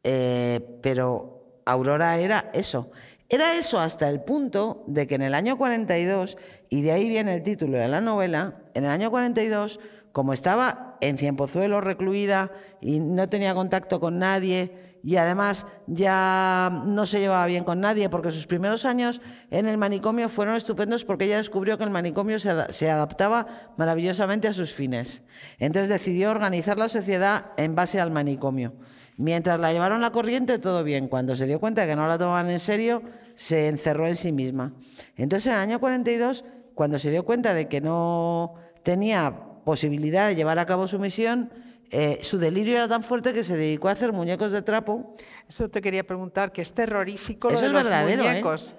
eh, 0.04 0.80
pero 0.82 1.62
Aurora 1.66 2.18
era 2.18 2.50
eso. 2.54 2.92
Era 3.28 3.58
eso 3.58 3.80
hasta 3.80 4.08
el 4.08 4.22
punto 4.22 4.84
de 4.88 5.08
que 5.08 5.16
en 5.16 5.24
el 5.24 5.34
año 5.34 5.58
42, 5.58 6.38
y 6.70 6.82
de 6.84 6.92
ahí 6.92 7.10
viene 7.10 7.34
el 7.34 7.44
título 7.44 7.78
de 7.78 7.88
la 7.88 8.02
novela, 8.02 8.62
en 8.76 8.86
el 8.86 8.92
año 8.92 9.10
42, 9.10 9.80
como 10.12 10.32
estaba 10.32 10.98
en 11.02 11.18
Cienpozuelo 11.18 11.82
recluida 11.82 12.52
y 12.82 13.00
no 13.00 13.28
tenía 13.28 13.56
contacto 13.56 14.00
con 14.00 14.20
nadie, 14.20 14.85
y 15.06 15.18
además 15.18 15.68
ya 15.86 16.82
no 16.84 17.06
se 17.06 17.20
llevaba 17.20 17.46
bien 17.46 17.64
con 17.64 17.80
nadie 17.80 18.10
porque 18.10 18.32
sus 18.32 18.48
primeros 18.48 18.86
años 18.86 19.22
en 19.52 19.68
el 19.68 19.78
manicomio 19.78 20.30
fueron 20.30 20.56
estupendos 20.56 21.06
porque 21.06 21.26
ella 21.26 21.38
descubrió 21.38 21.78
que 21.78 21.84
el 21.84 21.92
manicomio 21.92 22.40
se, 22.40 22.90
adaptaba 22.90 23.46
maravillosamente 23.78 24.48
a 24.48 24.54
sus 24.54 24.74
fines. 24.74 25.22
Entonces 25.60 25.90
decidió 25.90 26.32
organizar 26.32 26.80
la 26.80 26.90
sociedad 26.90 27.52
en 27.56 27.76
base 27.76 28.02
al 28.02 28.10
manicomio. 28.10 28.74
Mientras 29.18 29.60
la 29.60 29.72
llevaron 29.72 30.02
la 30.02 30.10
corriente, 30.10 30.58
todo 30.58 30.84
bien. 30.84 31.08
Cuando 31.08 31.36
se 31.36 31.46
dio 31.46 31.60
cuenta 31.60 31.82
de 31.82 31.88
que 31.90 31.96
no 31.96 32.08
la 32.08 32.18
tomaban 32.18 32.50
en 32.50 32.60
serio, 32.60 33.04
se 33.36 33.68
encerró 33.68 34.08
en 34.08 34.16
sí 34.16 34.32
misma. 34.32 34.74
Entonces, 35.18 35.46
en 35.48 35.54
el 35.54 35.60
año 35.60 35.80
42, 35.80 36.46
cuando 36.74 36.98
se 36.98 37.12
dio 37.12 37.24
cuenta 37.24 37.54
de 37.54 37.68
que 37.68 37.80
no 37.80 38.56
tenía 38.82 39.36
posibilidad 39.64 40.28
de 40.28 40.36
llevar 40.36 40.58
a 40.58 40.66
cabo 40.66 40.88
su 40.88 40.98
misión, 40.98 41.52
eh, 41.92 42.20
su 42.22 42.38
delirio 42.38 42.76
era 42.76 42.88
tan 42.88 43.04
fuerte 43.04 43.34
que 43.34 43.44
se 43.44 43.56
dedicó 43.56 43.90
a 43.90 43.92
hacer 43.92 44.12
muñecos 44.12 44.52
de 44.52 44.62
trapo. 44.62 45.16
Eso 45.48 45.70
te 45.70 45.82
quería 45.82 46.06
preguntar, 46.06 46.52
que 46.52 46.62
es 46.62 46.74
terrorífico 46.74 47.50
lo 47.50 47.60
de 47.60 47.66
es 47.68 47.72
los 47.72 47.84
verdadero, 47.84 48.24
¿eh? 48.24 48.28
muñecos. 48.28 48.76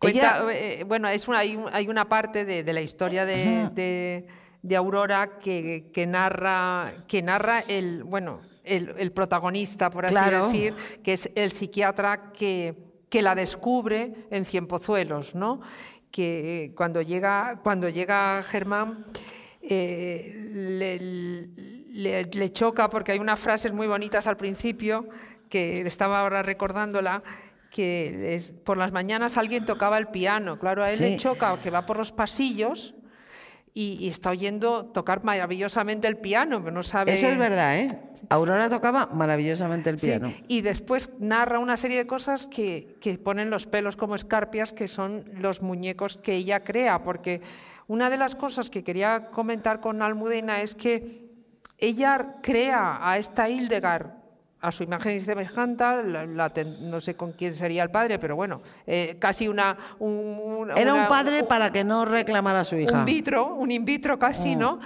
Eh, 0.00 0.84
bueno, 0.86 1.08
es 1.08 1.26
una, 1.26 1.38
hay, 1.40 1.88
una 1.88 2.08
parte 2.08 2.44
de, 2.44 2.72
la 2.72 2.80
historia 2.80 3.24
de, 3.24 4.26
Aurora 4.76 5.38
que, 5.40 6.06
narra, 6.06 7.04
que 7.08 7.22
narra 7.22 7.60
el, 7.66 8.04
bueno, 8.04 8.40
el, 8.64 9.12
protagonista, 9.12 9.90
por 9.90 10.06
así 10.06 10.30
decir, 10.30 10.74
que 11.02 11.14
es 11.14 11.28
el 11.34 11.50
psiquiatra 11.50 12.32
que, 12.32 12.76
que 13.08 13.22
la 13.22 13.34
descubre 13.34 14.14
en 14.30 14.44
Cienpozuelos, 14.44 15.34
¿no? 15.34 15.60
que 16.10 16.72
cuando 16.76 17.02
llega, 17.02 17.60
cuando 17.62 17.88
llega 17.88 18.42
Germán 18.42 19.04
le, 19.60 21.48
choca 22.52 22.88
porque 22.90 23.12
hay 23.12 23.18
unas 23.18 23.40
frases 23.40 23.72
muy 23.72 23.86
bonitas 23.86 24.26
al 24.26 24.36
principio 24.36 25.08
que 25.48 25.80
estaba 25.82 26.20
ahora 26.20 26.42
recordándola 26.42 27.22
que 27.70 28.40
por 28.64 28.76
las 28.76 28.92
mañanas 28.92 29.36
alguien 29.36 29.66
tocaba 29.66 29.98
el 29.98 30.08
piano. 30.08 30.58
Claro, 30.58 30.82
a 30.82 30.92
él 30.92 31.00
le 31.00 31.16
choca 31.16 31.60
que 31.60 31.70
va 31.70 31.86
por 31.86 31.96
los 31.96 32.12
pasillos 32.12 32.94
y, 33.74 34.08
está 34.08 34.30
oyendo 34.30 34.86
tocar 34.86 35.22
maravillosamente 35.22 36.08
el 36.08 36.16
piano, 36.16 36.60
pero 36.60 36.74
no 36.74 36.82
sabe... 36.82 37.14
Eso 37.14 37.28
es 37.28 37.38
verdad, 37.38 37.78
¿eh? 37.78 37.98
Aurora 38.28 38.68
tocaba 38.68 39.06
maravillosamente 39.12 39.90
el 39.90 39.98
piano. 39.98 40.32
y 40.48 40.62
después 40.62 41.10
narra 41.20 41.60
una 41.60 41.76
serie 41.76 41.98
de 41.98 42.06
cosas 42.06 42.48
que, 42.48 42.96
que 43.00 43.16
ponen 43.18 43.50
los 43.50 43.66
pelos 43.66 43.94
como 43.94 44.16
escarpias, 44.16 44.72
que 44.72 44.88
son 44.88 45.24
los 45.34 45.62
muñecos 45.62 46.16
que 46.16 46.34
ella 46.34 46.64
crea, 46.64 47.04
porque 47.04 47.40
una 47.86 48.10
de 48.10 48.16
las 48.16 48.34
cosas 48.34 48.70
que 48.70 48.82
quería 48.82 49.26
comentar 49.26 49.80
con 49.80 50.02
Almudena 50.02 50.60
es 50.60 50.74
que 50.74 51.27
ella 51.78 52.36
crea 52.42 52.98
a 53.00 53.18
esta 53.18 53.48
Hildegard 53.48 54.18
a 54.60 54.72
su 54.72 54.82
imagen 54.82 55.14
y 55.14 55.20
semejante, 55.20 55.84
no 56.80 57.00
sé 57.00 57.14
con 57.14 57.32
quién 57.32 57.52
sería 57.52 57.84
el 57.84 57.90
padre, 57.90 58.18
pero 58.18 58.34
bueno, 58.34 58.60
eh, 58.86 59.16
casi 59.20 59.46
una, 59.46 59.76
Era 60.76 60.94
un 60.94 61.06
padre 61.06 61.44
para 61.44 61.70
que 61.70 61.84
no 61.84 62.04
reclamara 62.04 62.60
a 62.60 62.64
su 62.64 62.76
hija. 62.76 62.98
Un 62.98 63.04
vitro, 63.04 63.54
un 63.54 63.70
in 63.70 63.84
vitro 63.84 64.18
casi, 64.18 64.56
mm. 64.56 64.58
¿no? 64.58 64.80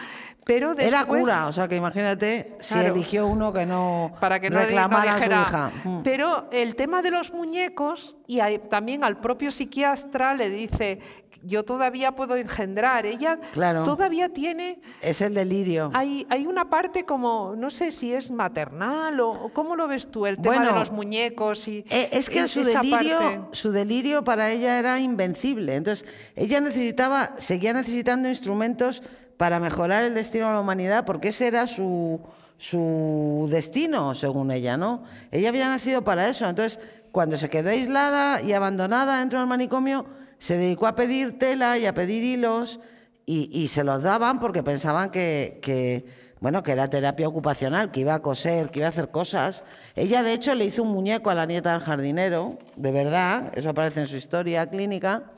Pero 0.44 0.76
Era 0.76 1.04
cura, 1.04 1.46
o 1.46 1.52
sea 1.52 1.68
que 1.68 1.76
imagínate 1.76 2.56
si 2.61 2.78
eligió 2.78 3.28
uno 3.28 3.52
que 3.52 3.64
no 3.64 4.12
para 4.20 4.40
que 4.40 4.50
no 4.50 4.58
reclamara 4.58 5.14
a 5.14 5.18
su 5.18 5.25
hija. 5.25 5.72
Mm. 5.84 6.02
Pero 6.02 6.49
el 6.50 6.75
tema 6.75 7.00
de 7.00 7.12
los 7.12 7.32
muñecos, 7.32 8.16
y 8.26 8.40
también 8.68 9.04
al 9.04 9.20
propio 9.20 9.52
psiquiatra 9.52 10.34
le 10.34 10.50
dice 10.50 10.99
yo 11.44 11.64
todavía 11.64 12.12
puedo 12.12 12.37
engendrar. 12.37 13.06
Ella 13.06 13.38
todavía 13.84 14.28
tiene... 14.28 14.80
Es 15.00 15.20
el 15.20 15.34
delirio. 15.34 15.90
Hay, 15.94 16.26
hay 16.30 16.46
una 16.46 16.70
parte 16.70 17.04
como, 17.04 17.54
no 17.56 17.70
sé 17.70 17.90
si 17.90 18.12
es 18.12 18.30
maternal 18.30 19.20
o, 19.20 19.50
cómo 19.52 19.76
lo 19.76 19.88
ves 19.88 20.11
tú, 20.11 20.26
el 20.26 20.37
tema 20.37 20.64
de 20.64 20.72
los 20.72 20.90
muñecos 20.90 21.66
y... 21.68 21.84
Eh, 21.90 22.11
es 22.12 22.30
que 22.30 22.46
su 22.46 22.62
delirio, 22.64 23.49
su 23.52 23.72
delirio 23.72 24.25
para 24.25 24.50
ella 24.50 24.78
era 24.78 24.99
invencible. 25.00 25.76
Entonces, 25.76 26.08
ella 26.37 26.61
necesitaba, 26.61 27.34
seguía 27.37 27.72
necesitando 27.72 28.28
instrumentos 28.28 29.02
para 29.42 29.58
mejorar 29.58 30.04
el 30.04 30.14
destino 30.14 30.46
de 30.46 30.52
la 30.52 30.61
humanidad, 30.61 31.04
porque 31.04 31.30
ese 31.30 31.49
era 31.49 31.66
su, 31.66 32.20
su 32.58 33.49
destino, 33.50 34.14
según 34.14 34.52
ella, 34.52 34.76
¿no? 34.76 35.02
Ella 35.32 35.49
había 35.49 35.68
nacido 35.68 36.04
para 36.04 36.28
eso. 36.28 36.49
Entonces, 36.49 36.78
cuando 37.11 37.37
se 37.37 37.50
quedó 37.50 37.70
aislada 37.70 38.40
y 38.40 38.52
abandonada 38.52 39.18
dentro 39.18 39.40
del 39.40 39.49
manicomio, 39.49 40.06
se 40.38 40.58
dedicó 40.58 40.87
a 40.87 40.94
pedir 40.94 41.40
tela 41.40 41.76
y 41.76 41.87
a 41.87 41.92
pedir 41.92 42.22
hilos 42.22 42.78
y, 43.26 43.66
se 43.66 43.82
los 43.82 44.04
daban 44.04 44.38
porque 44.38 44.62
pensaban 44.62 45.11
que, 45.11 46.06
bueno, 46.38 46.62
que 46.62 46.70
era 46.70 46.88
terapia 46.88 47.26
ocupacional, 47.26 47.90
que 47.90 47.99
iba 47.99 48.14
a 48.14 48.22
coser, 48.22 48.70
que 48.70 48.78
iba 48.78 48.87
a 48.87 48.90
hacer 48.90 49.11
cosas. 49.11 49.64
Ella, 49.96 50.22
de 50.22 50.34
hecho, 50.34 50.54
le 50.54 50.66
hizo 50.66 50.84
un 50.84 50.92
muñeco 50.92 51.30
a 51.30 51.34
la 51.34 51.46
nieta 51.46 51.72
del 51.72 51.80
jardinero, 51.80 52.61
de 52.76 52.92
verdad, 52.92 53.50
eso 53.56 53.70
aparece 53.70 54.02
en 54.02 54.06
su 54.06 54.14
historia 54.14 54.68
clínica. 54.68 55.32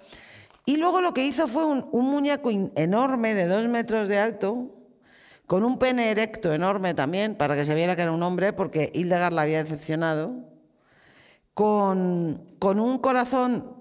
Y 0.66 0.76
luego 0.78 1.00
lo 1.00 1.12
que 1.12 1.26
hizo 1.26 1.46
fue 1.48 1.64
un, 1.64 1.88
muñeco 1.92 2.50
enorme 2.50 3.34
de 3.34 3.46
dos 3.46 3.68
metros 3.68 4.08
de 4.08 4.18
alto, 4.18 4.70
con 5.46 5.64
un 5.64 5.78
pene 5.78 6.10
erecto 6.10 6.52
enorme 6.54 6.94
también, 6.94 7.34
para 7.34 7.54
que 7.54 7.66
se 7.66 7.74
viera 7.74 7.96
que 7.96 8.02
era 8.02 8.12
un 8.12 8.22
hombre, 8.22 8.52
porque 8.52 8.90
Hildegard 8.94 9.34
la 9.34 9.42
había 9.42 9.62
decepcionado, 9.62 10.32
con, 11.52 12.56
con 12.58 12.80
un 12.80 12.98
corazón 12.98 13.74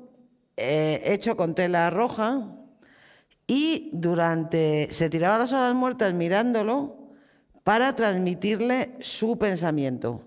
eh, 0.58 1.02
hecho 1.06 1.36
con 1.36 1.56
tela 1.56 1.90
roja 1.90 2.56
y 3.48 3.90
durante 3.92 4.88
se 4.92 5.10
tiraba 5.10 5.40
las 5.40 5.52
horas 5.52 5.74
muertas 5.74 6.14
mirándolo 6.14 6.96
para 7.64 7.96
transmitirle 7.96 8.96
su 9.00 9.38
pensamiento 9.40 10.22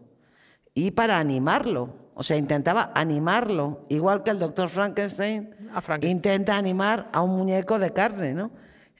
y 0.74 0.90
para 0.90 1.18
animarlo. 1.18 2.05
O 2.18 2.22
sea, 2.22 2.36
intentaba 2.36 2.92
animarlo, 2.94 3.84
igual 3.90 4.22
que 4.22 4.30
el 4.30 4.38
doctor 4.38 4.70
Frankenstein, 4.70 5.54
intenta 6.00 6.56
animar 6.56 7.10
a 7.12 7.20
un 7.20 7.36
muñeco 7.36 7.78
de 7.78 7.92
carne, 7.92 8.32
¿no? 8.32 8.50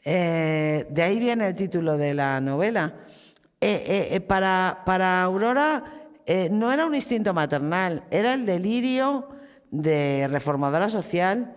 Eh, 0.05 0.87
de 0.91 1.03
ahí 1.03 1.19
viene 1.19 1.49
el 1.49 1.55
título 1.55 1.97
de 1.97 2.13
la 2.13 2.41
novela. 2.41 2.95
Eh, 3.59 4.21
para, 4.29 4.83
para 4.85 5.23
Aurora 5.23 5.83
no 6.51 6.71
era 6.71 6.85
un 6.85 6.95
instinto 6.95 7.33
maternal, 7.33 8.05
era 8.11 8.35
el 8.35 8.45
delirio 8.45 9.29
de 9.71 10.29
reformadora 10.31 10.91
social 10.91 11.57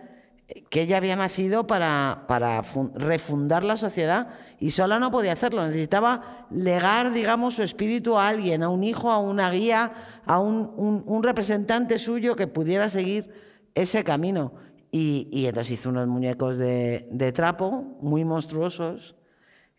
que 0.68 0.82
ella 0.82 0.96
había 0.96 1.16
nacido 1.16 1.66
para, 1.66 2.24
para 2.28 2.62
refundar 2.94 3.64
la 3.64 3.76
sociedad 3.76 4.28
y 4.60 4.70
sola 4.72 4.98
no 4.98 5.10
podía 5.10 5.32
hacerlo, 5.32 5.66
necesitaba 5.66 6.46
legar, 6.50 7.12
digamos, 7.12 7.54
su 7.54 7.62
espíritu 7.62 8.18
a 8.18 8.28
alguien, 8.28 8.62
a 8.62 8.68
un 8.68 8.84
hijo, 8.84 9.10
a 9.10 9.18
una 9.18 9.50
guía, 9.50 9.92
a 10.26 10.38
un, 10.38 11.22
representante 11.22 11.98
suyo 11.98 12.36
que 12.36 12.46
pudiera 12.46 12.90
seguir 12.90 13.32
ese 13.74 14.04
camino. 14.04 14.52
Y, 14.92 15.46
entonces 15.46 15.72
hizo 15.72 15.88
unos 15.88 16.06
muñecos 16.08 16.58
de, 16.58 17.32
trapo 17.34 17.96
muy 18.00 18.24
monstruosos, 18.24 19.16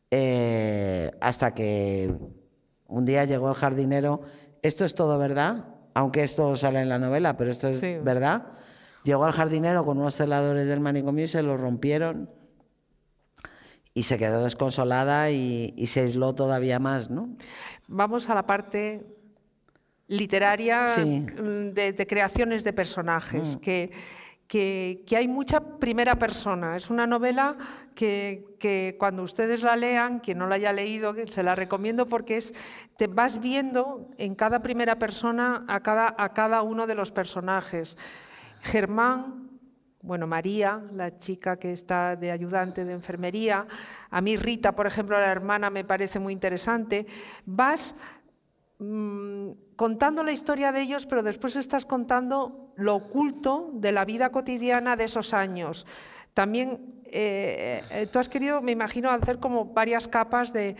eh, 0.09 1.11
hasta 1.21 1.53
que 1.53 2.13
un 2.87 3.05
día 3.05 3.25
llegó 3.25 3.49
el 3.49 3.55
jardinero, 3.55 4.21
esto 4.61 4.83
es 4.83 4.95
todo 4.95 5.17
verdad, 5.17 5.65
aunque 5.93 6.23
esto 6.23 6.55
sale 6.55 6.81
en 6.81 6.89
la 6.89 6.97
novela, 6.97 7.37
pero 7.37 7.51
esto 7.51 7.67
es 7.67 7.81
verdad. 8.03 8.43
Llegó 9.03 9.25
al 9.25 9.31
jardinero 9.31 9.85
con 9.85 9.97
unos 9.97 10.15
celadores 10.15 10.67
del 10.67 10.79
manicomio 10.79 11.25
y 11.25 11.27
se 11.27 11.41
lo 11.41 11.57
rompieron. 11.57 12.29
Y 13.93 14.03
se 14.03 14.17
quedó 14.17 14.43
desconsolada 14.43 15.31
y, 15.31 15.85
se 15.87 16.01
aisló 16.01 16.33
todavía 16.33 16.79
más, 16.79 17.09
¿no? 17.09 17.35
Vamos 17.87 18.29
a 18.29 18.35
la 18.35 18.45
parte 18.45 19.05
literaria 20.07 20.87
de, 20.95 22.07
creaciones 22.07 22.63
de 22.63 22.73
personajes, 22.73 23.57
mm. 23.57 23.59
que 23.59 23.91
que, 24.51 25.15
hay 25.15 25.29
mucha 25.29 25.61
primera 25.61 26.15
persona. 26.15 26.75
Es 26.75 26.89
una 26.89 27.07
novela 27.07 27.55
que, 27.95 28.97
cuando 28.99 29.23
ustedes 29.23 29.63
la 29.63 29.77
lean, 29.77 30.19
quien 30.19 30.39
no 30.39 30.47
la 30.47 30.55
haya 30.55 30.73
leído, 30.73 31.15
se 31.27 31.41
la 31.41 31.55
recomiendo 31.55 32.09
porque 32.09 32.35
es, 32.35 32.53
te 32.97 33.07
vas 33.07 33.39
viendo 33.39 34.09
en 34.17 34.35
cada 34.35 34.61
primera 34.61 34.99
persona 34.99 35.63
a 35.69 35.79
cada, 35.79 36.13
a 36.17 36.33
cada 36.33 36.63
uno 36.63 36.85
de 36.85 36.95
los 36.95 37.11
personajes. 37.11 37.97
Germán, 38.61 39.49
bueno, 40.01 40.25
María, 40.25 40.81
la 40.93 41.19
chica 41.19 41.57
que 41.57 41.71
está 41.71 42.15
de 42.15 42.31
ayudante 42.31 42.85
de 42.85 42.93
enfermería, 42.93 43.67
a 44.09 44.21
mí 44.21 44.35
Rita, 44.35 44.71
por 44.73 44.87
ejemplo, 44.87 45.19
la 45.19 45.31
hermana, 45.31 45.69
me 45.69 45.85
parece 45.85 46.19
muy 46.19 46.33
interesante. 46.33 47.05
Vas 47.45 47.95
mm, 48.79 49.51
contando 49.75 50.23
la 50.23 50.31
historia 50.31 50.71
de 50.71 50.81
ellos, 50.81 51.05
pero 51.05 51.21
después 51.23 51.55
estás 51.55 51.85
contando 51.85 52.73
lo 52.75 52.95
oculto 52.95 53.69
de 53.73 53.91
la 53.91 54.05
vida 54.05 54.31
cotidiana 54.31 54.95
de 54.95 55.03
esos 55.03 55.33
años. 55.33 55.85
También 56.33 57.01
eh, 57.13 57.83
eh, 57.91 58.07
tú 58.07 58.19
has 58.19 58.29
querido, 58.29 58.61
me 58.61 58.71
imagino, 58.71 59.11
hacer 59.11 59.39
como 59.39 59.65
varias 59.65 60.07
capas 60.07 60.53
de, 60.53 60.77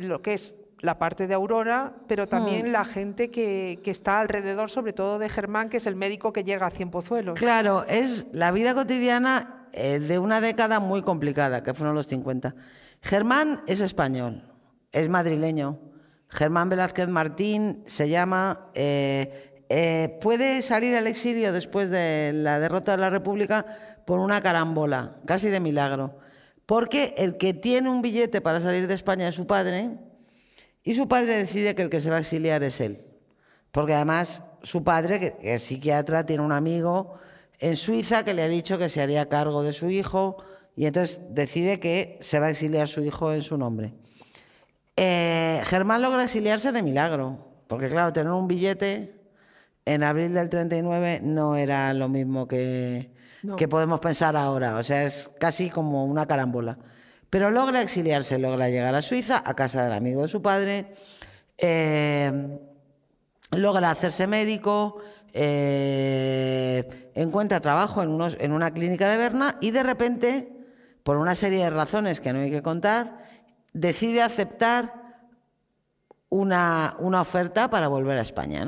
lo 0.00 0.22
que 0.22 0.34
es 0.34 0.56
la 0.84 0.98
parte 0.98 1.26
de 1.26 1.34
Aurora, 1.34 1.94
pero 2.06 2.28
también 2.28 2.68
hmm. 2.68 2.72
la 2.72 2.84
gente 2.84 3.30
que, 3.30 3.80
está 3.84 4.20
alrededor, 4.20 4.70
sobre 4.70 4.92
todo 4.92 5.18
de 5.18 5.28
Germán, 5.28 5.70
que 5.70 5.78
es 5.78 5.86
el 5.86 5.96
médico 5.96 6.32
que 6.32 6.44
llega 6.44 6.66
a 6.66 6.70
Cien 6.70 6.90
Pozuelos. 6.90 7.38
Claro, 7.38 7.84
es 7.88 8.26
la 8.32 8.52
vida 8.52 8.74
cotidiana 8.74 9.66
eh, 9.72 9.98
de 9.98 10.18
una 10.18 10.40
década 10.40 10.80
muy 10.80 11.02
complicada, 11.02 11.62
que 11.62 11.72
fueron 11.72 11.94
los 11.94 12.06
50. 12.06 12.54
Germán 13.00 13.62
es 13.66 13.80
español, 13.80 14.52
es 14.92 15.08
madrileño, 15.08 15.78
Germán 16.28 16.68
Velázquez 16.68 17.08
Martín 17.08 17.82
se 17.86 18.08
llama, 18.08 18.70
eh, 18.74 19.64
eh, 19.70 20.18
puede 20.20 20.60
salir 20.62 20.96
al 20.96 21.06
exilio 21.06 21.52
después 21.52 21.88
de 21.90 22.32
la 22.34 22.60
derrota 22.60 22.92
de 22.92 22.98
la 22.98 23.10
República 23.10 23.64
por 24.04 24.18
una 24.18 24.42
carambola, 24.42 25.16
casi 25.26 25.48
de 25.48 25.60
milagro. 25.60 26.18
Porque 26.66 27.14
el 27.16 27.36
que 27.36 27.54
tiene 27.54 27.88
un 27.88 28.02
billete 28.02 28.40
para 28.40 28.60
salir 28.60 28.86
de 28.86 28.94
España 28.94 29.28
es 29.28 29.34
su 29.34 29.46
padre 29.46 29.98
y 30.84 30.94
su 30.94 31.08
padre 31.08 31.36
decide 31.36 31.74
que 31.74 31.82
el 31.82 31.90
que 31.90 32.02
se 32.02 32.10
va 32.10 32.16
a 32.16 32.20
exiliar 32.20 32.62
es 32.62 32.80
él. 32.80 33.02
Porque 33.72 33.94
además 33.94 34.44
su 34.62 34.84
padre, 34.84 35.18
que 35.18 35.54
es 35.54 35.62
psiquiatra, 35.62 36.26
tiene 36.26 36.42
un 36.42 36.52
amigo 36.52 37.14
en 37.58 37.76
Suiza 37.76 38.24
que 38.24 38.34
le 38.34 38.42
ha 38.42 38.48
dicho 38.48 38.78
que 38.78 38.88
se 38.90 39.00
haría 39.00 39.28
cargo 39.28 39.62
de 39.62 39.72
su 39.72 39.88
hijo 39.88 40.36
y 40.76 40.86
entonces 40.86 41.22
decide 41.30 41.80
que 41.80 42.18
se 42.20 42.38
va 42.38 42.46
a 42.46 42.50
exiliar 42.50 42.86
su 42.86 43.02
hijo 43.02 43.32
en 43.32 43.42
su 43.42 43.56
nombre. 43.56 43.94
Eh, 44.96 45.60
Germán 45.64 46.02
logra 46.02 46.24
exiliarse 46.24 46.70
de 46.70 46.82
milagro, 46.82 47.48
porque 47.66 47.88
claro, 47.88 48.12
tener 48.12 48.32
un 48.32 48.46
billete 48.46 49.14
en 49.86 50.02
abril 50.02 50.34
del 50.34 50.50
39 50.50 51.20
no 51.22 51.56
era 51.56 51.92
lo 51.94 52.08
mismo 52.08 52.46
que, 52.46 53.10
que 53.56 53.68
podemos 53.68 54.00
pensar 54.00 54.36
ahora, 54.36 54.76
o 54.76 54.82
sea, 54.82 55.04
es 55.04 55.30
casi 55.40 55.70
como 55.70 56.04
una 56.04 56.26
carambola. 56.26 56.78
Pero 57.34 57.50
logra 57.50 57.82
exiliarse, 57.82 58.38
logra 58.38 58.68
llegar 58.68 58.94
a 58.94 59.02
Suiza, 59.02 59.42
a 59.44 59.54
casa 59.54 59.82
del 59.82 59.92
amigo 59.92 60.22
de 60.22 60.28
su 60.28 60.40
padre, 60.40 60.94
eh, 61.58 62.30
logra 63.50 63.90
hacerse 63.90 64.28
médico, 64.28 64.98
eh, 65.32 67.10
encuentra 67.16 67.58
trabajo 67.58 68.04
en, 68.04 68.52
una 68.52 68.70
clínica 68.70 69.10
de 69.10 69.16
Berna 69.16 69.58
y 69.60 69.72
de 69.72 69.82
repente, 69.82 70.48
por 71.02 71.16
una 71.16 71.34
serie 71.34 71.64
de 71.64 71.70
razones 71.70 72.20
que 72.20 72.32
no 72.32 72.38
hay 72.38 72.52
que 72.52 72.62
contar, 72.62 73.18
decide 73.72 74.22
aceptar 74.22 74.94
una, 76.28 76.96
oferta 77.00 77.68
para 77.68 77.88
volver 77.88 78.16
a 78.16 78.22
España. 78.22 78.64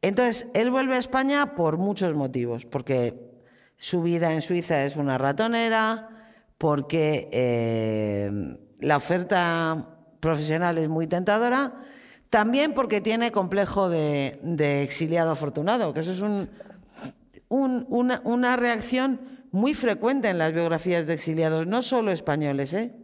Entonces, 0.00 0.48
él 0.54 0.72
vuelve 0.72 0.96
a 0.96 0.98
España 0.98 1.54
por 1.54 1.76
muchos 1.76 2.12
motivos, 2.16 2.66
porque 2.66 3.30
su 3.76 4.02
vida 4.02 4.32
en 4.32 4.42
Suiza 4.42 4.82
es 4.82 4.96
una 4.96 5.16
ratonera, 5.16 6.11
porque 6.62 7.28
eh, 7.32 8.30
la 8.78 8.96
oferta 8.96 9.96
profesional 10.20 10.78
es 10.78 10.88
muy 10.88 11.08
tentadora, 11.08 11.74
también 12.30 12.72
porque 12.72 13.00
tiene 13.00 13.32
complejo 13.32 13.88
de, 13.88 14.38
exiliado 14.84 15.32
afortunado, 15.32 15.92
que 15.92 15.98
eso 15.98 16.12
es 16.12 16.22
una, 17.48 18.56
reacción 18.56 19.20
muy 19.50 19.74
frecuente 19.74 20.28
en 20.28 20.38
las 20.38 20.52
biografías 20.52 21.08
de 21.08 21.14
exiliados, 21.14 21.66
no 21.66 21.82
solo 21.82 22.12
españoles. 22.12 22.74
¿eh? 22.74 22.94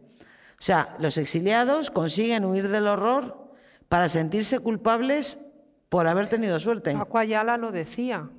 O 0.52 0.62
sea, 0.62 0.94
los 1.00 1.18
exiliados 1.18 1.90
consiguen 1.90 2.44
huir 2.44 2.68
del 2.68 2.86
horror 2.86 3.50
para 3.88 4.08
sentirse 4.08 4.60
culpables 4.60 5.36
por 5.88 6.06
haber 6.06 6.28
tenido 6.28 6.60
suerte. 6.60 6.94
Paco 6.94 7.24
lo 7.58 7.72
decía. 7.72 8.30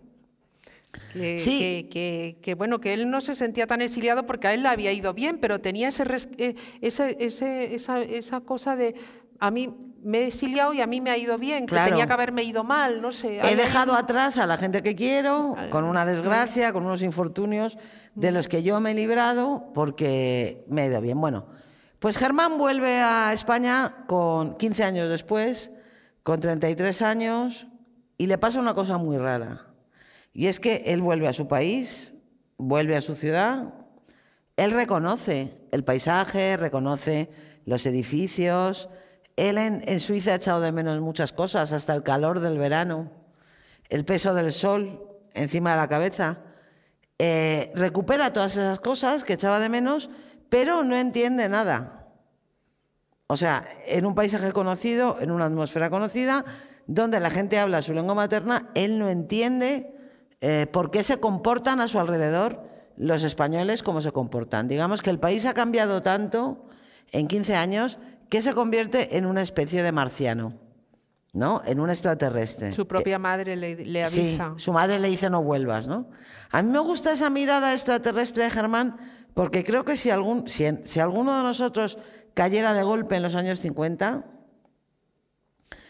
Que, 1.14 1.38
sí. 1.38 1.88
que, 1.92 2.54
bueno, 2.56 2.80
que 2.80 2.94
él 2.94 3.10
no 3.10 3.22
se 3.22 3.36
sentía 3.36 3.68
tan 3.68 3.82
exiliado 3.82 4.26
porque 4.26 4.48
a 4.48 4.54
él 4.54 4.64
le 4.64 4.70
había 4.70 4.92
ido 4.92 5.14
bien, 5.14 5.38
pero 5.40 5.60
tenía 5.60 5.90
ese, 5.90 6.04
eh, 6.38 6.56
esa, 6.82 8.00
esa, 8.02 8.42
cosa 8.42 8.76
de 8.76 8.96
a 9.40 9.52
mí 9.52 9.74
me 10.04 10.20
he 10.20 10.28
exiliado 10.28 10.74
y 10.74 10.82
a 10.82 10.88
mí 10.88 11.02
me 11.02 11.12
ha 11.12 11.18
ido 11.18 11.38
bien, 11.38 11.66
que 11.66 11.76
tenía 11.76 12.08
que 12.08 12.14
haberme 12.14 12.44
ido 12.44 12.64
mal, 12.64 13.02
no 13.02 13.12
sé. 13.12 13.40
He 13.44 13.56
dejado 13.56 13.94
atrás 13.94 14.38
a 14.38 14.46
la 14.46 14.58
gente 14.58 14.82
que 14.82 14.96
quiero, 14.96 15.56
con 15.70 15.84
una 15.84 16.06
desgracia, 16.06 16.74
con 16.74 16.86
unos 16.86 17.02
infortunios 17.02 17.78
de 18.16 18.32
los 18.32 18.48
que 18.48 18.64
yo 18.64 18.80
me 18.80 18.92
he 18.92 18.94
librado 18.94 19.72
porque 19.74 20.66
me 20.68 20.84
he 20.84 20.88
ido 20.88 21.02
bien. 21.02 21.20
Bueno, 21.22 21.48
pues 22.00 22.18
Germán 22.18 22.58
vuelve 22.58 23.00
a 23.02 23.34
España 23.34 24.06
con 24.08 24.58
15 24.58 24.84
años 24.84 25.10
después, 25.10 25.72
con 26.24 26.40
33 26.40 27.02
años, 27.02 27.68
y 28.18 28.28
le 28.28 28.38
pasa 28.38 28.60
una 28.60 28.74
cosa 28.74 28.98
muy 28.98 29.18
rara. 29.18 29.69
Y 30.34 30.48
es 30.48 30.60
que 30.60 30.84
él 30.88 31.02
vuelve 31.02 31.28
a 31.28 31.34
su 31.34 31.48
país, 31.48 32.14
vuelve 32.58 32.96
a 32.96 33.02
su 33.02 33.16
ciudad, 33.16 33.74
él 34.58 34.72
reconoce 34.72 35.54
el 35.72 35.84
paisaje, 35.84 36.58
reconoce 36.58 37.30
los 37.66 37.86
edificios, 37.86 38.90
él 39.40 39.58
en, 39.58 40.00
Suiza 40.02 40.32
ha 40.32 40.36
echado 40.36 40.60
de 40.60 40.74
menos 40.74 41.00
muchas 41.00 41.32
cosas, 41.32 41.72
hasta 41.72 41.94
el 41.94 42.04
calor 42.04 42.42
del 42.42 42.58
verano, 42.58 43.10
el 43.88 44.04
peso 44.04 44.34
del 44.34 44.52
sol 44.52 45.08
encima 45.34 45.72
de 45.72 45.78
la 45.78 45.88
cabeza. 45.88 46.40
Eh, 47.18 47.72
recupera 47.74 48.34
todas 48.34 48.58
esas 48.58 48.82
cosas 48.82 49.24
que 49.24 49.34
echaba 49.34 49.62
de 49.62 49.70
menos, 49.70 50.10
pero 50.50 50.84
no 50.84 50.98
entiende 50.98 51.48
nada. 51.48 52.08
O 53.28 53.38
sea, 53.38 53.66
en 53.86 54.06
un 54.06 54.16
paisaje 54.16 54.52
conocido, 54.52 55.18
en 55.22 55.32
una 55.32 55.46
atmósfera 55.46 55.90
conocida, 55.90 56.44
donde 56.86 57.22
la 57.22 57.30
gente 57.30 57.60
habla 57.60 57.82
su 57.82 57.94
lengua 57.94 58.16
materna, 58.16 58.72
él 58.76 59.00
no 59.00 59.08
entiende 59.08 59.96
eh, 60.42 60.68
por 60.72 60.92
qué 60.92 61.04
se 61.04 61.20
comportan 61.20 61.82
a 61.82 61.88
su 61.88 62.00
alrededor 62.00 62.64
los 62.96 63.24
españoles 63.24 63.84
como 63.84 64.02
se 64.02 64.12
comportan. 64.12 64.68
Digamos 64.68 65.02
que 65.02 65.10
el 65.10 65.20
país 65.20 65.46
ha 65.46 65.54
cambiado 65.54 66.02
tanto 66.02 66.66
en 67.12 67.28
15 67.28 67.56
años 67.56 68.00
que 68.30 68.42
se 68.42 68.54
convierte 68.54 69.18
en 69.18 69.26
una 69.26 69.42
especie 69.42 69.82
de 69.84 69.92
marciano, 69.92 70.54
¿no? 71.34 71.62
En 71.66 71.80
un 71.80 71.90
extraterrestre. 71.90 72.72
Su 72.72 72.88
propia 72.88 73.18
madre 73.18 73.56
le, 73.56 74.04
avisa. 74.04 74.54
Sí, 74.56 74.64
su 74.64 74.72
madre 74.72 75.00
le 75.00 75.10
dice 75.10 75.30
no 75.30 75.42
vuelvas, 75.42 75.88
¿no? 75.88 76.10
A 76.52 76.62
mí 76.62 76.72
me 76.72 76.80
gusta 76.80 77.12
esa 77.12 77.30
mirada 77.30 77.74
extraterrestre 77.74 78.44
de 78.44 78.50
Germán 78.50 78.98
porque 79.34 79.64
creo 79.64 79.86
que 79.86 79.98
si, 79.98 80.10
algún, 80.10 80.48
si, 80.48 80.66
si 80.84 81.00
alguno 81.00 81.38
de 81.38 81.44
nosotros 81.44 81.98
cayera 82.34 82.74
de 82.74 82.84
golpe 82.84 83.16
en 83.16 83.24
los 83.24 83.36
años 83.36 83.62
50, 83.62 84.26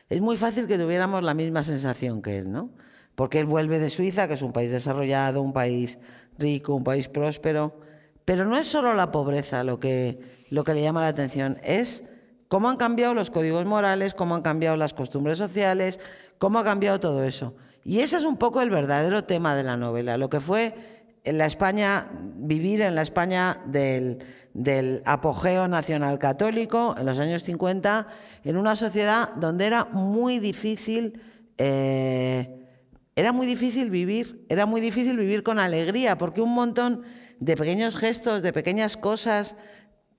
es 0.09 0.21
muy 0.21 0.38
fácil 0.38 0.67
que 0.67 0.77
tuviéramos 0.77 1.23
la 1.23 1.33
misma 1.33 1.63
sensación 1.63 2.21
que 2.21 2.39
él, 2.39 2.51
¿no? 2.51 2.71
Porque 3.19 3.39
él 3.39 3.47
vuelve 3.47 3.79
de 3.79 3.89
Suiza, 3.89 4.29
que 4.29 4.36
es 4.36 4.41
un 4.41 4.53
país 4.53 4.71
desarrollado, 4.71 5.41
un 5.41 5.51
país 5.51 5.99
rico, 6.38 6.73
un 6.73 6.86
país 6.86 7.10
próspero. 7.10 7.77
Pero 8.23 8.45
no 8.45 8.55
es 8.55 8.65
solo 8.65 8.93
la 8.93 9.12
pobreza 9.12 9.65
lo 9.65 9.77
que, 9.77 10.45
lo 10.49 10.63
que 10.63 10.73
le 10.73 10.82
llama 10.82 11.01
la 11.01 11.10
atención, 11.10 11.60
es 11.62 12.05
cómo 12.47 12.69
han 12.69 12.77
cambiado 12.77 13.13
los 13.13 13.29
códigos 13.29 13.65
morales, 13.65 14.13
cómo 14.13 14.36
han 14.36 14.41
cambiado 14.41 14.77
las 14.77 14.93
costumbres 14.93 15.38
sociales, 15.38 15.99
cómo 16.38 16.60
ha 16.60 16.63
cambiado 16.63 17.01
todo 17.01 17.25
eso. 17.25 17.55
Y 17.84 17.99
ese 17.99 18.15
es 18.15 18.23
un 18.23 18.38
poco 18.38 18.62
el 18.62 18.69
verdadero 18.69 19.25
tema 19.25 19.53
de 19.53 19.63
la 19.63 19.75
novela, 19.75 20.15
lo 20.17 20.29
que 20.29 20.39
fue 20.39 20.73
en 21.25 21.38
la 21.38 21.45
España, 21.45 22.08
vivir 22.38 22.79
en 22.79 22.95
la 22.95 23.01
España 23.01 23.62
del, 23.65 24.23
apogeo 25.03 25.67
nacional 25.67 26.19
católico 26.19 26.95
en 26.97 27.05
los 27.05 27.19
años 27.19 27.43
50, 27.43 28.08
en 28.45 28.55
una 28.55 28.77
sociedad 28.77 29.34
donde 29.36 29.65
era 29.65 29.84
muy 29.84 30.39
difícil 30.39 31.21
eh, 31.58 32.55
era 33.19 33.34
muy 33.34 33.45
difícil 33.45 33.91
vivir, 33.91 34.45
era 34.47 34.65
muy 34.65 34.79
difícil 34.79 35.17
vivir 35.17 35.43
con 35.43 35.60
alegría, 35.60 36.17
porque 36.17 36.39
un 36.39 36.53
montón 36.53 37.03
de 37.39 37.58
pequeños 37.58 37.97
gestos, 37.97 38.41
de 38.41 38.53
pequeñas 38.53 38.95
cosas 38.95 39.58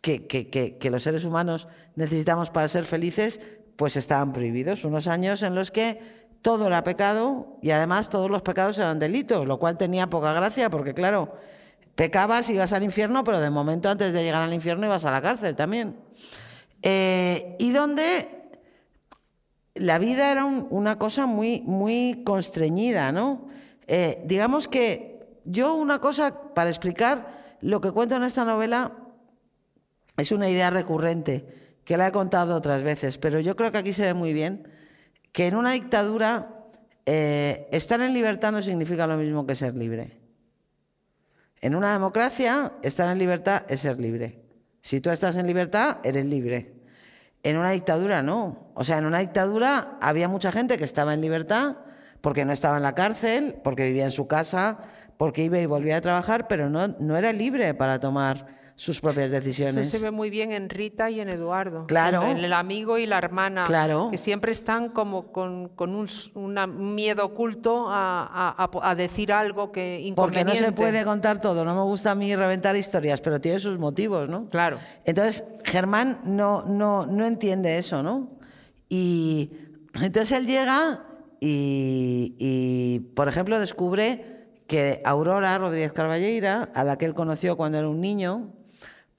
que, 0.02 0.78
los 0.90 1.02
seres 1.02 1.24
humanos 1.24 1.66
necesitamos 1.96 2.50
para 2.50 2.68
ser 2.68 2.84
felices, 2.84 3.40
pues 3.76 3.96
estaban 3.96 4.34
prohibidos. 4.34 4.84
Unos 4.84 5.08
años 5.08 5.42
en 5.42 5.54
los 5.54 5.70
que 5.70 5.98
todo 6.42 6.66
era 6.66 6.84
pecado 6.84 7.56
y 7.62 7.70
además 7.70 8.10
todos 8.10 8.30
los 8.30 8.42
pecados 8.42 8.76
eran 8.76 8.98
delitos, 8.98 9.46
lo 9.46 9.58
cual 9.58 9.78
tenía 9.78 10.08
poca 10.08 10.34
gracia, 10.34 10.68
porque 10.68 10.92
claro, 10.92 11.34
pecabas 11.94 12.50
y 12.50 12.52
ibas 12.52 12.74
al 12.74 12.82
infierno, 12.82 13.24
pero 13.24 13.40
de 13.40 13.48
momento 13.48 13.88
antes 13.88 14.12
de 14.12 14.22
llegar 14.22 14.42
al 14.42 14.52
infierno 14.52 14.84
ibas 14.84 15.06
a 15.06 15.10
la 15.10 15.22
cárcel 15.22 15.56
también. 15.56 15.96
Eh, 16.82 17.56
y 17.58 17.72
donde 17.72 18.39
la 19.80 19.98
vida 19.98 20.30
era 20.30 20.44
una 20.44 20.98
cosa 20.98 21.24
muy, 21.24 21.62
muy 21.62 22.22
constreñida, 22.22 23.12
¿no? 23.12 23.48
Eh, 23.86 24.22
digamos 24.26 24.68
que 24.68 25.40
yo 25.46 25.74
una 25.74 26.00
cosa, 26.00 26.52
para 26.52 26.68
explicar 26.68 27.56
lo 27.62 27.80
que 27.80 27.90
cuento 27.90 28.14
en 28.14 28.22
esta 28.22 28.44
novela, 28.44 28.92
es 30.18 30.32
una 30.32 30.50
idea 30.50 30.68
recurrente, 30.68 31.46
que 31.84 31.96
la 31.96 32.08
he 32.08 32.12
contado 32.12 32.54
otras 32.54 32.82
veces, 32.82 33.16
pero 33.16 33.40
yo 33.40 33.56
creo 33.56 33.72
que 33.72 33.78
aquí 33.78 33.94
se 33.94 34.02
ve 34.02 34.12
muy 34.12 34.34
bien, 34.34 34.68
que 35.32 35.46
en 35.46 35.56
una 35.56 35.70
dictadura 35.70 36.66
eh, 37.06 37.66
estar 37.72 38.02
en 38.02 38.12
libertad 38.12 38.52
no 38.52 38.60
significa 38.60 39.06
lo 39.06 39.16
mismo 39.16 39.46
que 39.46 39.54
ser 39.54 39.74
libre. 39.74 40.20
En 41.62 41.74
una 41.74 41.94
democracia, 41.94 42.74
estar 42.82 43.10
en 43.10 43.18
libertad 43.18 43.64
es 43.66 43.80
ser 43.80 43.98
libre. 43.98 44.42
Si 44.82 45.00
tú 45.00 45.08
estás 45.08 45.36
en 45.36 45.46
libertad, 45.46 46.00
eres 46.04 46.26
libre. 46.26 46.79
En 47.42 47.56
una 47.56 47.70
dictadura 47.70 48.22
no. 48.22 48.70
O 48.74 48.84
sea, 48.84 48.98
en 48.98 49.06
una 49.06 49.18
dictadura 49.18 49.98
había 50.00 50.28
mucha 50.28 50.52
gente 50.52 50.78
que 50.78 50.84
estaba 50.84 51.14
en 51.14 51.20
libertad 51.20 51.76
porque 52.20 52.44
no 52.44 52.52
estaba 52.52 52.76
en 52.76 52.82
la 52.82 52.94
cárcel, 52.94 53.56
porque 53.64 53.86
vivía 53.86 54.04
en 54.04 54.10
su 54.10 54.26
casa, 54.26 54.78
porque 55.16 55.44
iba 55.44 55.58
y 55.58 55.66
volvía 55.66 55.96
a 55.96 56.00
trabajar, 56.00 56.48
pero 56.48 56.68
no, 56.68 56.88
no 56.88 57.16
era 57.16 57.32
libre 57.32 57.72
para 57.74 57.98
tomar 57.98 58.59
sus 58.80 58.98
propias 59.02 59.30
decisiones. 59.30 59.88
Eso 59.88 59.98
se 59.98 60.04
ve 60.04 60.10
muy 60.10 60.30
bien 60.30 60.52
en 60.52 60.70
Rita 60.70 61.10
y 61.10 61.20
en 61.20 61.28
Eduardo. 61.28 61.84
Claro. 61.86 62.22
En 62.22 62.38
el 62.38 62.54
amigo 62.54 62.96
y 62.96 63.04
la 63.04 63.18
hermana. 63.18 63.64
Claro. 63.64 64.08
Que 64.10 64.16
siempre 64.16 64.52
están 64.52 64.88
como 64.88 65.32
con, 65.32 65.68
con 65.68 65.94
un 65.94 66.94
miedo 66.94 67.26
oculto 67.26 67.88
a, 67.90 68.94
decir 68.96 69.34
algo 69.34 69.70
que 69.70 70.00
inconveniente. 70.00 70.50
Porque 70.50 70.60
no 70.60 70.66
se 70.66 70.72
puede 70.72 71.04
contar 71.04 71.42
todo. 71.42 71.62
No 71.62 71.74
me 71.74 71.82
gusta 71.82 72.12
a 72.12 72.14
mí 72.14 72.34
reventar 72.34 72.74
historias, 72.74 73.20
pero 73.20 73.38
tiene 73.38 73.58
sus 73.58 73.78
motivos, 73.78 74.30
¿no? 74.30 74.48
Claro. 74.48 74.78
Entonces, 75.04 75.44
Germán 75.62 76.22
no, 76.24 76.64
no, 76.64 77.04
no 77.04 77.26
entiende 77.26 77.76
eso, 77.76 78.02
¿no? 78.02 78.30
Y 78.88 79.50
entonces 80.00 80.32
él 80.32 80.46
llega 80.46 81.04
y, 81.38 82.34
y, 82.38 83.00
por 83.14 83.28
ejemplo, 83.28 83.60
descubre 83.60 84.46
que 84.66 85.02
Aurora 85.04 85.58
Rodríguez 85.58 85.92
Carballeira, 85.92 86.70
a 86.74 86.82
la 86.82 86.96
que 86.96 87.04
él 87.04 87.12
conoció 87.12 87.58
cuando 87.58 87.76
era 87.76 87.86
un 87.86 88.00
niño, 88.00 88.54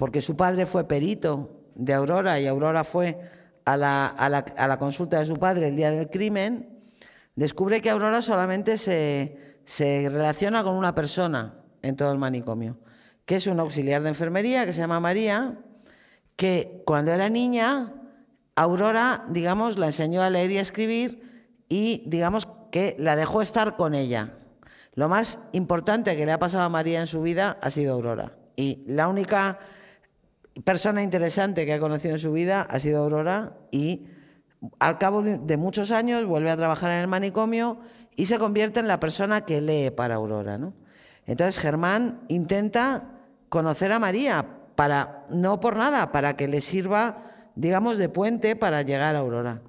porque 0.02 0.20
su 0.20 0.36
padre 0.36 0.66
fue 0.66 0.88
perito 0.88 1.62
de 1.76 1.94
Aurora 1.94 2.40
y 2.40 2.48
Aurora 2.48 2.84
fue 2.84 3.20
a 3.66 3.78
la, 3.78 4.78
consulta 4.80 5.20
de 5.20 5.28
su 5.28 5.36
padre 5.36 5.68
el 5.68 5.76
día 5.76 5.92
del 5.92 6.10
crimen, 6.10 6.82
descubre 7.36 7.84
que 7.84 7.92
Aurora 7.92 8.24
solamente 8.24 8.80
se, 8.80 9.60
se 9.64 10.10
relaciona 10.10 10.64
con 10.64 10.74
una 10.74 10.96
persona 10.96 11.54
en 11.84 11.96
todo 11.98 12.12
el 12.12 12.18
manicomio, 12.18 12.80
que 13.28 13.36
es 13.36 13.46
un 13.46 13.60
auxiliar 13.60 14.02
de 14.02 14.10
enfermería 14.10 14.66
que 14.66 14.74
se 14.74 14.80
llama 14.80 15.00
María, 15.00 15.60
que 16.36 16.82
cuando 16.88 17.12
era 17.12 17.30
niña, 17.30 17.94
Aurora, 18.56 19.26
digamos, 19.30 19.78
la 19.78 19.86
enseñó 19.86 20.24
a 20.24 20.32
leer 20.32 20.50
y 20.50 20.58
a 20.58 20.62
escribir 20.62 21.46
y, 21.70 22.06
digamos, 22.08 22.48
que 22.72 22.96
la 22.98 23.16
dejó 23.16 23.44
estar 23.44 23.76
con 23.76 23.94
ella. 23.94 24.34
Lo 24.96 25.10
más 25.10 25.38
importante 25.52 26.18
que 26.18 26.26
le 26.26 26.32
ha 26.32 26.40
pasado 26.40 26.64
a 26.64 26.70
María 26.70 27.02
en 27.02 27.08
su 27.08 27.22
vida 27.22 27.60
ha 27.62 27.70
sido 27.70 27.94
Aurora. 27.94 28.32
Y 28.56 28.84
la 28.88 29.08
única 29.08 29.60
persona 30.64 31.02
interesante 31.04 31.66
que 31.66 31.74
ha 31.74 31.80
conocido 31.80 32.16
en 32.16 32.20
su 32.20 32.32
vida 32.32 32.62
ha 32.62 32.80
sido 32.80 33.04
Aurora 33.04 33.58
y 33.72 34.08
al 34.80 34.98
cabo 34.98 35.24
de, 35.24 35.58
muchos 35.58 35.92
años 35.92 36.26
vuelve 36.26 36.52
a 36.52 36.58
trabajar 36.58 36.92
en 36.92 37.02
el 37.02 37.08
manicomio 37.08 37.80
y 38.16 38.28
se 38.28 38.38
convierte 38.38 38.80
en 38.80 38.88
la 38.88 39.00
persona 39.00 39.42
que 39.42 39.62
lee 39.62 39.90
para 39.90 40.16
Aurora. 40.16 40.58
¿no? 40.58 40.74
Entonces 41.26 41.58
Germán 41.60 42.22
intenta 42.28 43.10
conocer 43.50 43.92
a 43.92 44.00
María, 44.00 44.46
para, 44.76 45.26
no 45.30 45.60
por 45.60 45.76
nada, 45.78 46.12
para 46.12 46.36
que 46.36 46.48
le 46.48 46.62
sirva, 46.62 47.24
digamos, 47.56 47.98
de 47.98 48.10
puente 48.10 48.56
para 48.56 48.82
llegar 48.82 49.16
a 49.16 49.20
Aurora. 49.20 49.62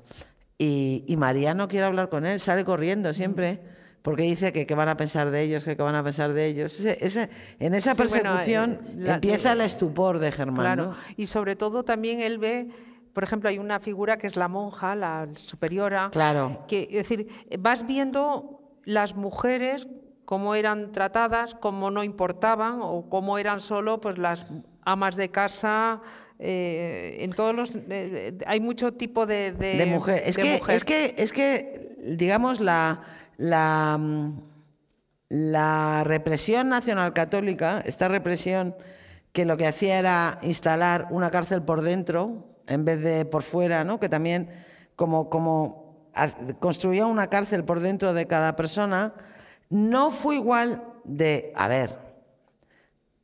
Y, 0.59 1.05
y 1.07 1.17
María 1.17 1.55
no 1.55 1.69
quiere 1.69 1.87
hablar 1.87 2.09
con 2.09 2.25
él, 2.25 2.39
sale 2.39 2.65
corriendo 2.65 3.13
siempre 3.13 3.61
porque 4.03 4.25
dice 4.25 4.53
que 4.53 4.67
qué 4.67 4.75
van 4.75 4.89
a 4.89 4.97
pensar 4.97 5.31
de 5.31 5.43
ellos, 5.43 5.65
que 5.65 5.77
qué 5.77 5.83
van 5.83 5.95
a 5.95 6.03
pensar 6.03 6.33
de 6.33 6.47
ellos. 6.47 6.79
Ese- 6.81 6.99
ese- 7.01 7.31
en 7.61 7.75
esa 7.75 7.95
Sí, 7.95 8.03
bueno, 8.03 8.13
persecución 8.13 8.73
eh, 8.73 8.93
la- 8.97 9.15
empieza 9.15 9.53
el 9.53 9.61
estupor 9.61 10.19
de 10.19 10.33
Germán. 10.33 10.65
Claro, 10.65 10.87
¿no? 10.87 10.97
y 11.17 11.27
sobre 11.27 11.55
todo 11.57 11.85
también 11.85 12.21
él 12.21 12.39
ve, 12.39 12.69
por 13.13 13.23
ejemplo, 13.25 13.49
hay 13.49 13.59
una 13.59 13.79
figura 13.79 14.17
que 14.19 14.27
es 14.27 14.37
la 14.37 14.49
monja, 14.49 14.95
la 14.97 15.29
superiora, 15.35 16.09
Claro. 16.13 16.65
que 16.67 16.83
es 16.91 17.09
decir, 17.09 17.29
vas 17.59 17.87
viendo 17.87 18.61
las 18.85 19.15
mujeres 19.15 19.87
cómo 20.25 20.55
eran 20.55 20.93
tratadas, 20.93 21.55
cómo 21.55 21.91
no 21.91 22.03
importaban 22.03 22.79
o 22.83 23.09
cómo 23.09 23.39
eran 23.39 23.61
solo 23.61 24.01
pues 24.01 24.19
las 24.19 24.47
amas 24.85 25.15
de 25.17 25.29
casa. 25.31 26.01
eh, 26.45 27.19
en 27.21 27.31
todos 27.35 27.55
los 27.55 27.71
eh, 27.89 28.37
hay 28.47 28.59
mucho 28.59 28.95
tipo 28.95 29.27
de, 29.27 29.53
de, 29.53 29.77
de 29.77 29.87
mujer. 29.87 30.23
Es, 30.27 30.35
de 30.35 30.43
que, 30.43 30.59
mujer. 30.59 30.75
es 30.75 30.85
que, 30.85 31.15
es 31.17 31.33
que, 31.33 31.95
digamos, 32.05 32.59
la, 32.59 33.01
la, 33.37 33.97
mm, 33.99 34.41
la 35.29 36.05
represión 36.05 36.69
nacional 36.69 37.13
católica, 37.13 37.83
esta 37.87 38.09
represión 38.09 38.77
que 39.33 39.45
lo 39.45 39.57
que 39.57 39.67
hacía 39.67 39.99
era 39.99 40.39
instalar 40.43 41.09
una 41.11 41.31
cárcel 41.31 41.63
por 41.63 41.81
dentro 41.81 42.53
en 42.67 42.85
vez 42.85 43.03
de 43.03 43.25
por 43.25 43.43
fuera, 43.43 43.85
¿no? 43.85 43.99
que 43.99 44.09
también 44.09 44.51
como, 44.95 45.31
como 45.31 46.11
construía 46.61 47.07
una 47.07 47.29
cárcel 47.29 47.65
por 47.65 47.81
dentro 47.81 48.13
de 48.13 48.27
cada 48.27 48.57
persona, 48.57 49.15
no 49.71 50.11
fue 50.11 50.37
igual 50.37 50.85
de, 51.05 51.53
a 51.57 51.69
ver, 51.69 51.99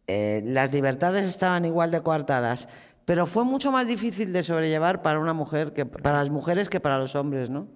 eh, 0.07 0.42
las 0.47 0.73
libertades 0.73 1.27
estaban 1.27 1.66
igual 1.66 1.90
de 1.90 2.01
coartadas, 2.01 2.68
pero 3.05 3.27
fue 3.27 3.44
mucho 3.44 3.71
más 3.71 3.87
difícil 3.87 4.33
de 4.33 4.42
sobrellevar 4.42 5.03
para 5.03 5.18
una 5.18 5.35
mujer 5.35 5.75
que 5.75 5.85
para 5.85 6.18
las 6.18 6.31
mujeres 6.31 6.71
que 6.71 6.81
para 6.81 6.99
los 6.99 7.14
hombres, 7.14 7.51
¿no? 7.51 7.68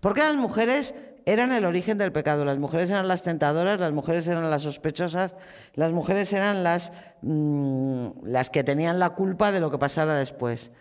Porque 0.00 0.20
las 0.20 0.36
mujeres 0.36 0.94
eran 1.26 1.52
el 1.52 1.64
origen 1.64 1.98
del 1.98 2.12
pecado, 2.12 2.44
las 2.44 2.58
mujeres 2.58 2.90
eran 2.90 3.08
las 3.08 3.22
tentadoras, 3.22 3.80
las 3.80 3.92
mujeres 3.92 4.26
eran 4.28 4.50
las 4.50 4.62
sospechosas, 4.62 5.34
las 5.74 5.92
mujeres 5.92 6.32
eran 6.32 6.64
las, 6.64 6.92
mm, 7.22 8.08
las 8.24 8.50
que 8.50 8.64
tenían 8.64 8.98
la 8.98 9.10
culpa 9.10 9.52
de 9.52 9.60
lo 9.60 9.70
que 9.70 9.78
pasara 9.78 10.14
después. 10.14 10.72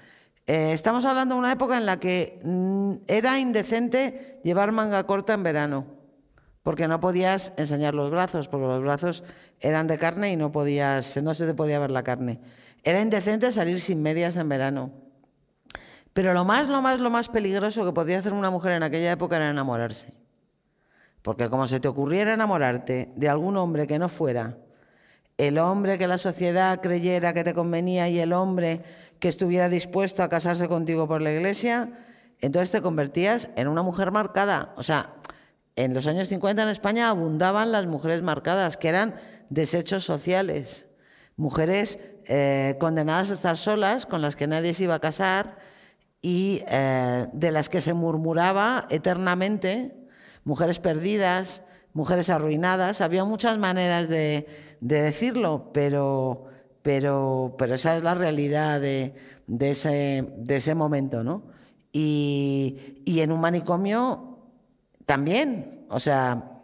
Eh, 0.46 0.72
estamos 0.74 1.06
hablando 1.06 1.36
de 1.36 1.40
una 1.40 1.52
época 1.52 1.78
en 1.78 1.86
la 1.86 2.00
que 2.00 2.40
mm, 2.44 2.94
era 3.08 3.40
indecente 3.40 4.40
llevar 4.44 4.72
manga 4.72 5.06
corta 5.06 5.34
en 5.34 5.44
verano 5.44 5.98
porque 6.68 6.90
no 6.90 7.00
podías 7.00 7.54
enseñar 7.56 7.94
los 7.94 8.12
brazos, 8.12 8.50
porque 8.50 8.68
los 8.68 8.82
brazos 8.82 9.24
eran 9.62 9.88
de 9.88 9.98
carne 9.98 10.34
y 10.34 10.36
no 10.36 10.52
podías, 10.52 11.16
no 11.24 11.34
se 11.34 11.46
te 11.46 11.54
podía 11.54 11.80
ver 11.80 11.92
la 11.92 12.04
carne. 12.04 12.42
Era 12.84 13.00
indecente 13.00 13.54
salir 13.54 13.80
sin 13.80 14.02
medias 14.02 14.36
en 14.36 14.50
verano. 14.50 14.92
Pero 16.12 16.34
lo 16.34 16.44
más, 16.44 16.68
lo 16.68 16.82
más, 16.82 17.00
lo 17.00 17.10
más 17.10 17.30
peligroso 17.30 17.86
que 17.86 17.94
podía 17.94 18.20
hacer 18.20 18.34
una 18.34 18.50
mujer 18.50 18.74
en 18.74 18.84
aquella 18.84 19.14
época 19.14 19.38
era 19.38 19.50
enamorarse. 19.50 20.12
Porque 21.28 21.50
como 21.50 21.68
se 21.68 21.82
te 21.82 21.90
ocurriera 21.90 22.34
enamorarte 22.34 23.12
de 23.18 23.28
algún 23.28 23.58
hombre 23.58 23.86
que 23.86 24.00
no 24.00 24.08
fuera 24.08 24.56
el 25.38 25.60
hombre 25.60 25.98
que 25.98 26.08
la 26.08 26.18
sociedad 26.18 26.82
creyera 26.82 27.34
que 27.34 27.44
te 27.44 27.54
convenía 27.54 28.10
y 28.10 28.20
el 28.20 28.34
hombre 28.34 28.82
que 29.20 29.28
estuviera 29.28 29.70
dispuesto 29.70 30.24
a 30.24 30.30
casarse 30.30 30.68
contigo 30.68 31.08
por 31.08 31.22
la 31.22 31.32
iglesia, 31.32 31.92
entonces 32.40 32.72
te 32.72 32.82
convertías 32.82 33.50
en 33.56 33.68
una 33.68 33.84
mujer 33.84 34.12
marcada. 34.12 34.74
O 34.78 34.84
sea, 34.84 35.14
en 35.76 35.94
los 35.94 36.08
años 36.08 36.28
50 36.30 36.64
en 36.64 36.70
España 36.70 37.10
abundaban 37.10 37.72
las 37.72 37.86
mujeres 37.86 38.22
marcadas, 38.22 38.78
que 38.78 38.90
eran 38.90 39.16
desechos 39.50 40.04
sociales. 40.04 40.86
Mujeres 41.36 42.00
eh, 42.26 42.76
condenadas 42.80 43.30
a 43.30 43.36
estar 43.36 43.58
solas, 43.58 44.08
con 44.08 44.22
las 44.22 44.36
que 44.36 44.48
nadie 44.48 44.74
se 44.74 44.86
iba 44.86 44.96
a 44.96 45.00
casar 45.00 45.58
y 46.22 46.64
eh, 46.68 47.28
de 47.32 47.52
las 47.52 47.70
que 47.70 47.82
se 47.82 47.94
murmuraba 47.94 48.88
eternamente, 48.90 50.07
mujeres 50.48 50.80
perdidas, 50.80 51.62
mujeres 51.94 52.30
arruinadas. 52.30 53.02
Había 53.02 53.26
muchas 53.26 53.58
maneras 53.58 54.08
de, 54.08 54.48
de 54.80 55.02
decirlo, 55.02 55.72
pero, 55.74 56.46
pero, 56.82 57.56
pero 57.58 57.76
esa 57.76 57.98
es 57.98 58.04
la 58.04 58.16
realidad 58.16 58.80
de, 58.80 59.14
ese, 59.60 60.26
de 60.38 60.56
ese 60.56 60.74
momento, 60.74 61.22
¿no? 61.24 61.44
Y, 61.92 63.02
y 63.06 63.20
en 63.20 63.32
un 63.34 63.42
manicomio 63.42 64.40
también. 65.06 65.86
O 65.90 66.00
sea, 66.00 66.62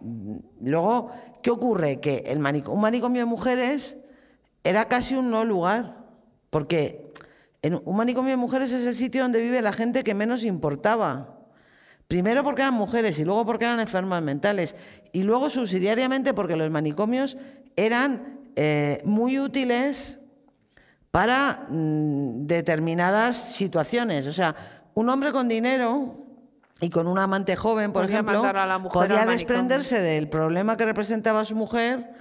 luego, 0.62 1.12
¿qué 1.42 1.52
ocurre? 1.52 2.00
Que 2.00 2.24
el 2.28 2.40
manic- 2.40 2.70
un 2.70 2.80
manicomio 2.80 3.20
de 3.22 3.26
mujeres 3.26 3.98
era 4.64 4.86
casi 4.86 5.16
un 5.16 5.30
no 5.30 5.44
lugar, 5.44 6.06
porque 6.50 7.12
en 7.62 7.82
un 7.84 7.98
manicomio 7.98 8.32
de 8.32 8.38
mujeres 8.38 8.72
es 8.72 8.86
el 8.86 8.96
sitio 8.96 9.24
donde 9.24 9.42
vive 9.42 9.62
la 9.62 9.74
gente 9.74 10.04
que 10.06 10.14
menos 10.14 10.46
importaba. 10.46 11.33
Primero 12.14 12.44
porque 12.44 12.62
eran 12.62 12.76
mujeres 12.76 13.18
y 13.18 13.26
luego 13.26 13.44
porque 13.44 13.66
eran 13.66 13.80
enfermas 13.80 14.22
mentales. 14.22 14.76
Y 15.14 15.24
luego 15.24 15.50
subsidiariamente 15.50 16.36
porque 16.36 16.56
los 16.56 16.70
manicomios 16.70 17.38
eran 17.76 18.38
eh, 18.56 19.02
muy 19.04 19.40
útiles 19.40 20.20
para 21.10 21.66
mm, 21.70 22.46
determinadas 22.46 23.36
situaciones. 23.36 24.28
O 24.28 24.32
sea, 24.32 24.56
un 24.94 25.10
hombre 25.10 25.32
con 25.32 25.48
dinero 25.48 26.16
y 26.80 26.92
con 26.92 27.08
un 27.08 27.18
amante 27.18 27.56
joven, 27.56 27.92
por 27.92 28.04
Podía 28.04 28.18
ejemplo, 28.18 28.42
podía 28.92 29.16
desprenderse 29.32 30.00
del 30.00 30.30
problema 30.30 30.78
que 30.78 30.86
representaba 30.86 31.44
su 31.46 31.56
mujer 31.56 32.12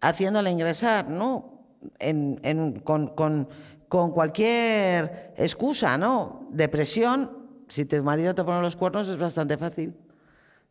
haciéndola 0.00 0.48
ingresar, 0.48 1.10
¿no? 1.10 1.60
En- 1.98 2.40
en- 2.42 2.80
con, 2.80 3.08
con- 3.08 3.50
con 3.90 4.12
cualquier 4.12 5.34
excusa, 5.36 5.98
¿no? 5.98 6.48
Depresión, 6.52 7.41
si 7.72 7.86
tu 7.86 8.02
marido 8.02 8.34
te 8.34 8.44
pone 8.44 8.60
los 8.60 8.76
cuernos 8.76 9.08
es 9.08 9.16
bastante 9.16 9.56
fácil. 9.56 9.94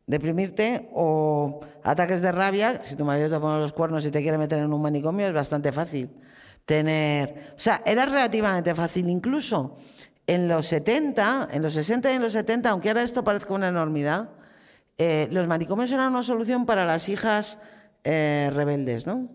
Deprimirte 0.05 0.87
o 0.93 1.61
ataques 1.83 2.21
de 2.21 2.31
rabia, 2.31 2.83
si 2.83 2.95
tu 2.95 3.03
marido 3.05 3.27
te 3.27 3.39
pone 3.39 3.57
los 3.59 3.73
cuernos 3.73 4.05
y 4.05 4.11
te 4.11 4.21
quiere 4.21 4.37
meter 4.37 4.59
en 4.59 4.71
un 4.71 4.79
manicomio 4.79 5.25
es 5.25 5.33
bastante 5.33 5.71
fácil. 5.71 6.11
Tener, 6.63 7.55
o 7.55 7.59
sea, 7.59 7.81
era 7.87 8.05
relativamente 8.05 8.75
fácil 8.75 9.09
incluso 9.09 9.77
en 10.27 10.47
los 10.47 10.67
70, 10.67 11.49
en 11.51 11.63
los 11.63 11.73
60 11.73 12.11
y 12.11 12.15
en 12.17 12.21
los 12.21 12.33
70, 12.33 12.69
aunque 12.69 12.89
ahora 12.89 13.01
esto 13.01 13.23
parezca 13.23 13.55
una 13.55 13.69
enormidad, 13.69 14.29
eh, 14.99 15.27
los 15.31 15.47
manicomios 15.47 15.91
eran 15.91 16.11
una 16.11 16.21
solución 16.21 16.67
para 16.67 16.85
las 16.85 17.09
hijas 17.09 17.57
eh, 18.03 18.51
rebeldes, 18.53 19.07
¿no? 19.07 19.27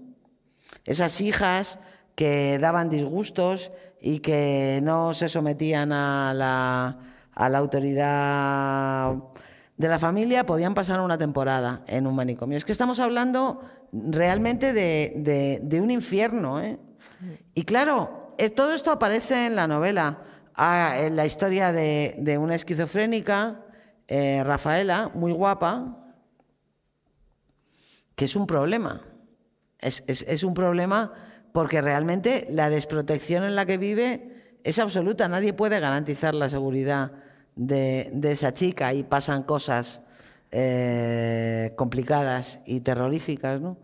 Esas 0.85 1.21
hijas 1.21 1.81
que 2.15 2.59
daban 2.61 2.91
disgustos 2.91 3.73
y 4.01 4.21
que 4.21 4.79
no 4.85 5.15
se 5.15 5.29
sometían 5.29 5.91
a 5.91 6.33
la, 6.33 7.16
a 7.37 7.49
la 7.49 7.59
autoridad 7.59 9.15
de 9.77 9.89
la 9.89 9.99
familia 10.01 10.45
podían 10.45 10.75
pasar 10.75 11.01
una 11.01 11.17
temporada 11.17 11.85
en 11.87 12.09
un 12.09 12.17
manicomio. 12.17 12.59
Es 12.59 12.65
que 12.65 12.73
estamos 12.73 12.99
hablando 12.99 13.61
realmente 13.93 14.73
de, 14.73 15.81
un 15.81 15.91
infierno. 15.93 16.61
¿eh? 16.61 16.79
Y 17.55 17.63
claro, 17.63 18.35
eh, 18.39 18.51
todo 18.51 18.75
esto 18.75 18.91
aparece 18.91 19.47
en 19.47 19.55
la 19.55 19.69
novela, 19.69 20.19
Ah, 20.59 20.97
en 20.99 21.17
la 21.17 21.27
historia 21.27 21.71
de, 21.71 22.39
una 22.41 22.55
esquizofrénica, 22.55 23.61
eh, 24.09 24.43
Rafaela, 24.43 25.11
muy 25.13 25.31
guapa, 25.33 25.99
que 28.15 28.25
es 28.25 28.37
un 28.37 28.47
problema. 28.47 29.03
Es 29.79 30.43
un 30.43 30.55
problema 30.55 31.13
porque 31.53 31.83
realmente 31.83 32.49
la 32.51 32.71
desprotección 32.71 33.45
en 33.45 33.55
la 33.55 33.67
que 33.67 33.77
vive 33.77 34.59
es 34.65 34.79
absoluta. 34.79 35.29
Nadie 35.29 35.53
puede 35.53 35.79
garantizar 35.79 36.35
la 36.35 36.49
seguridad 36.49 37.13
de, 37.57 38.11
de 38.13 38.33
esa 38.33 38.55
chica 38.55 38.95
y 38.95 39.03
pasan 39.03 39.43
cosas 39.43 40.03
eh, 40.53 41.73
complicadas 41.77 42.61
y 42.65 42.81
terroríficas, 42.81 43.61
¿no? 43.61 43.79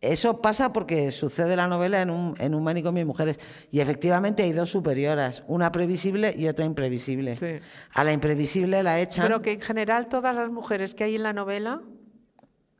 Eso 0.00 0.42
pasa 0.42 0.72
porque 0.72 1.12
sucede 1.12 1.54
la 1.54 1.68
novela 1.68 2.02
en 2.02 2.10
un, 2.10 2.34
en 2.40 2.56
un 2.56 2.64
manicomio 2.64 3.02
de 3.02 3.04
mujeres. 3.04 3.38
Y 3.70 3.78
efectivamente 3.78 4.42
hay 4.42 4.50
dos 4.50 4.68
superioras, 4.68 5.44
una 5.46 5.70
previsible 5.70 6.34
y 6.36 6.48
otra 6.48 6.64
imprevisible. 6.64 7.36
Sí. 7.36 7.60
A 7.94 8.02
la 8.02 8.12
imprevisible 8.12 8.82
la 8.82 9.00
echan. 9.00 9.24
Pero 9.24 9.42
que 9.42 9.52
en 9.52 9.60
general 9.60 10.08
todas 10.08 10.34
las 10.34 10.50
mujeres 10.50 10.96
que 10.96 11.04
hay 11.04 11.14
en 11.14 11.22
la 11.22 11.32
novela, 11.32 11.82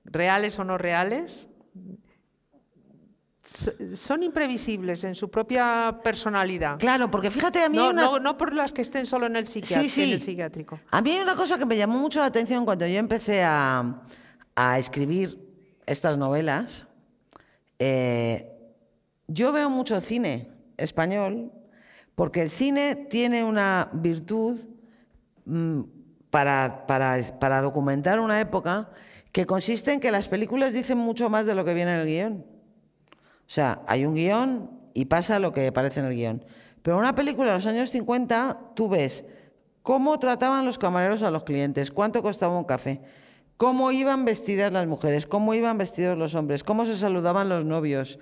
reales 0.04 0.58
o 0.58 0.64
no 0.64 0.78
reales, 0.78 1.48
son 3.96 4.22
imprevisibles 4.22 5.04
en 5.04 5.14
su 5.14 5.30
propia 5.30 5.98
personalidad. 6.02 6.78
Claro, 6.78 7.10
porque 7.10 7.30
fíjate, 7.30 7.62
a 7.62 7.68
mí 7.68 7.76
No, 7.76 7.90
una... 7.90 8.02
no, 8.04 8.18
no 8.18 8.36
por 8.38 8.54
las 8.54 8.72
que 8.72 8.82
estén 8.82 9.06
solo 9.06 9.26
en 9.26 9.36
el, 9.36 9.46
psiquiat- 9.46 9.82
Sí, 9.82 9.88
sí. 9.88 10.02
en 10.04 10.10
el 10.10 10.22
psiquiátrico. 10.22 10.80
A 10.90 11.00
mí 11.02 11.10
hay 11.10 11.20
una 11.20 11.36
cosa 11.36 11.58
que 11.58 11.66
me 11.66 11.76
llamó 11.76 11.98
mucho 11.98 12.20
la 12.20 12.26
atención 12.26 12.64
cuando 12.64 12.86
yo 12.86 12.98
empecé 12.98 13.42
a, 13.42 14.02
a 14.56 14.78
escribir 14.78 15.38
estas 15.86 16.16
novelas. 16.18 16.86
Eh, 17.78 18.48
yo 19.28 19.52
veo 19.52 19.68
mucho 19.70 20.00
cine 20.00 20.48
español 20.76 21.50
porque 22.14 22.42
el 22.42 22.50
cine 22.50 22.94
tiene 23.10 23.44
una 23.44 23.88
virtud 23.92 24.60
mm, 25.44 25.80
para, 26.30 26.86
para, 26.86 27.18
para 27.40 27.60
documentar 27.60 28.20
una 28.20 28.40
época 28.40 28.90
que 29.32 29.46
consiste 29.46 29.92
en 29.92 30.00
que 30.00 30.10
las 30.10 30.28
películas 30.28 30.72
dicen 30.74 30.98
mucho 30.98 31.28
más 31.30 31.46
de 31.46 31.54
lo 31.54 31.64
que 31.64 31.74
viene 31.74 31.94
en 31.94 32.00
el 32.00 32.06
guion. 32.06 32.46
O 33.46 33.50
sea, 33.54 33.82
hay 33.86 34.04
un 34.06 34.14
guion 34.14 34.70
y 34.94 35.06
pasa 35.06 35.38
lo 35.38 35.52
que 35.52 35.66
aparece 35.66 36.00
en 36.00 36.06
el 36.06 36.14
guion. 36.14 36.44
Pero 36.82 36.96
en 36.96 37.02
una 37.02 37.14
película 37.14 37.48
de 37.48 37.54
los 37.54 37.66
años 37.66 37.90
50, 37.90 38.72
tú 38.74 38.88
ves 38.88 39.24
cómo 39.82 40.18
trataban 40.18 40.64
los 40.64 40.78
camareros 40.78 41.22
a 41.22 41.30
los 41.30 41.44
clientes, 41.44 41.90
cuánto 41.90 42.22
costaba 42.22 42.56
un 42.56 42.64
café, 42.64 43.00
cómo 43.56 43.92
iban 43.92 44.24
vestidas 44.24 44.72
las 44.72 44.86
mujeres, 44.86 45.26
cómo 45.26 45.54
iban 45.54 45.78
vestidos 45.78 46.18
los 46.18 46.34
hombres, 46.34 46.64
cómo 46.64 46.84
se 46.86 46.96
saludaban 46.96 47.48
los 47.48 47.64
novios. 47.64 48.18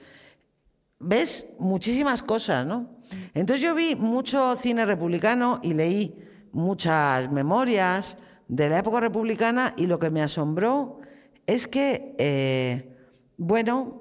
¿Ves? 0.98 1.46
Muchísimas 1.59 2.22
cosas, 2.22 2.66
¿no? 2.66 2.90
Entonces 3.33 3.62
yo 3.62 3.74
vi 3.74 3.96
mucho 3.96 4.56
cine 4.56 4.85
republicano 4.85 5.61
y 5.62 5.72
leí 5.72 6.14
muchas 6.52 7.30
memorias 7.30 8.18
de 8.48 8.68
la 8.68 8.78
época 8.78 9.00
republicana 9.00 9.74
y 9.76 9.87
lo 9.87 9.98
que 9.98 10.11
me 10.11 10.22
asombró 10.22 11.00
es 11.46 11.66
que, 11.66 12.14
eh, 12.18 12.96
bueno, 13.38 13.99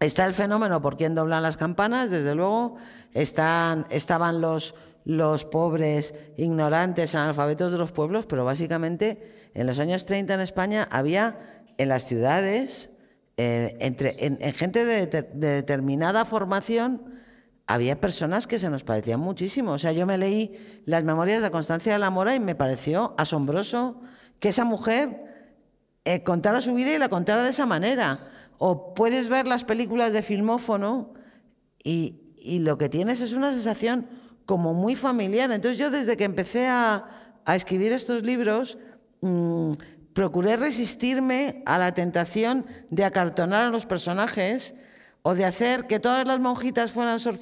está 0.00 0.26
el 0.26 0.34
fenómeno 0.34 0.82
por 0.82 0.96
quién 0.96 1.14
doblan 1.14 1.42
las 1.42 1.56
campanas, 1.56 2.10
desde 2.10 2.34
luego, 2.34 2.76
estaban 3.14 4.40
los, 4.40 4.74
los 5.04 5.44
pobres, 5.44 6.14
ignorantes, 6.36 7.14
analfabetos 7.14 7.72
de 7.72 7.78
los 7.78 7.92
pueblos, 7.92 8.26
pero 8.26 8.44
básicamente 8.44 9.50
en 9.54 9.66
los 9.66 9.78
años 9.78 10.04
30 10.04 10.34
en 10.34 10.40
España 10.40 10.88
había 10.90 11.62
en 11.78 11.88
las 11.88 12.06
ciudades, 12.06 12.90
eh, 13.36 13.76
entre, 13.80 14.16
en, 14.24 14.38
gente 14.54 14.84
de, 14.84 15.06
determinada 15.06 16.24
formación, 16.24 17.14
había 17.66 18.00
personas 18.00 18.46
que 18.46 18.58
se 18.58 18.70
nos 18.70 18.84
parecían 18.84 19.20
muchísimo. 19.20 19.72
O 19.72 19.78
sea, 19.78 19.92
yo 19.92 20.06
me 20.06 20.18
leí 20.18 20.82
las 20.84 21.04
memorias 21.04 21.42
de 21.42 21.50
Constancia 21.50 21.92
de 21.92 21.98
la 21.98 22.10
Mora 22.10 22.34
y 22.34 22.40
me 22.40 22.54
pareció 22.54 23.14
asombroso 23.18 24.00
que 24.40 24.50
esa 24.50 24.64
mujer 24.64 25.24
eh, 26.04 26.22
contara 26.22 26.60
su 26.60 26.74
vida 26.74 26.94
y 26.94 26.98
la 26.98 27.08
contara 27.08 27.42
de 27.42 27.50
esa 27.50 27.66
manera. 27.66 28.35
O 28.58 28.94
puedes 28.94 29.28
ver 29.28 29.46
las 29.46 29.64
películas 29.64 30.12
de 30.12 30.22
filmófono 30.22 31.14
y, 31.82 32.22
lo 32.60 32.78
que 32.78 32.88
tienes 32.88 33.20
es 33.20 33.32
una 33.32 33.52
sensación 33.52 34.06
como 34.44 34.72
muy 34.72 34.94
familiar. 34.94 35.50
Entonces 35.50 35.78
yo 35.78 35.90
desde 35.90 36.16
que 36.16 36.24
empecé 36.24 36.68
a, 36.68 37.10
escribir 37.46 37.92
estos 37.92 38.24
libros, 38.24 38.76
Mm, 39.20 39.72
procuré 40.12 40.56
resistirme 40.56 41.62
a 41.66 41.78
la 41.78 41.92
tentación 41.92 42.66
de 42.90 43.04
acartonar 43.04 43.64
a 43.64 43.70
los 43.70 43.86
personajes 43.86 44.74
o 45.22 45.34
de 45.34 45.44
hacer 45.44 45.86
que 45.86 45.98
todas 45.98 46.26
las 46.26 46.38
monjitas 46.38 46.92
fueran 46.92 47.20
Sor 47.20 47.38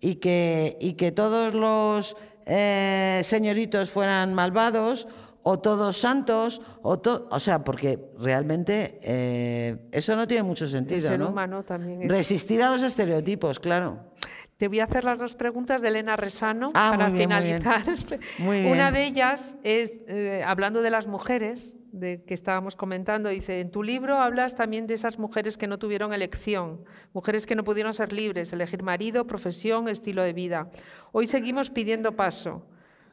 y 0.00 0.14
que, 0.16 0.78
y 0.80 0.94
que 0.94 1.12
todos 1.12 1.54
los 1.54 2.16
eh, 2.46 3.20
señoritos 3.24 3.90
fueran 3.90 4.34
malvados 4.34 5.06
o 5.42 5.58
todos 5.58 5.96
santos, 5.96 6.60
o, 6.82 7.00
o 7.30 7.40
sea, 7.40 7.64
porque 7.64 7.98
realmente 8.18 8.98
eh, 9.02 9.76
eso 9.92 10.16
no 10.16 10.26
tiene 10.26 10.42
mucho 10.42 10.66
sentido. 10.66 11.28
humano 11.28 11.62
también 11.64 12.08
Resistir 12.08 12.62
a 12.62 12.70
los 12.70 12.82
estereotipos, 12.82 13.58
claro. 13.58 14.10
Te 14.56 14.68
voy 14.68 14.80
a 14.80 14.84
hacer 14.84 15.04
las 15.04 15.18
dos 15.18 15.34
preguntas 15.34 15.80
de 15.80 15.88
Elena 15.88 16.16
Resano 16.16 16.70
ah, 16.74 16.92
para 16.94 17.10
finalizar. 17.10 17.82
Una 18.38 18.92
de 18.92 19.06
ellas 19.06 19.56
es, 19.62 19.94
eh, 20.06 20.42
hablando 20.46 20.82
de 20.82 20.90
las 20.90 21.06
mujeres, 21.06 21.74
de 21.92 22.22
que 22.24 22.34
estábamos 22.34 22.76
comentando, 22.76 23.30
dice, 23.30 23.60
en 23.60 23.70
tu 23.70 23.82
libro 23.82 24.18
hablas 24.18 24.56
también 24.56 24.86
de 24.86 24.94
esas 24.94 25.18
mujeres 25.18 25.56
que 25.56 25.66
no 25.66 25.78
tuvieron 25.78 26.12
elección, 26.12 26.84
mujeres 27.12 27.46
que 27.46 27.56
no 27.56 27.64
pudieron 27.64 27.94
ser 27.94 28.12
libres, 28.12 28.52
elegir 28.52 28.82
marido, 28.82 29.26
profesión, 29.26 29.88
estilo 29.88 30.22
de 30.22 30.32
vida. 30.32 30.70
Hoy 31.12 31.26
seguimos 31.26 31.70
pidiendo 31.70 32.14
paso. 32.14 32.66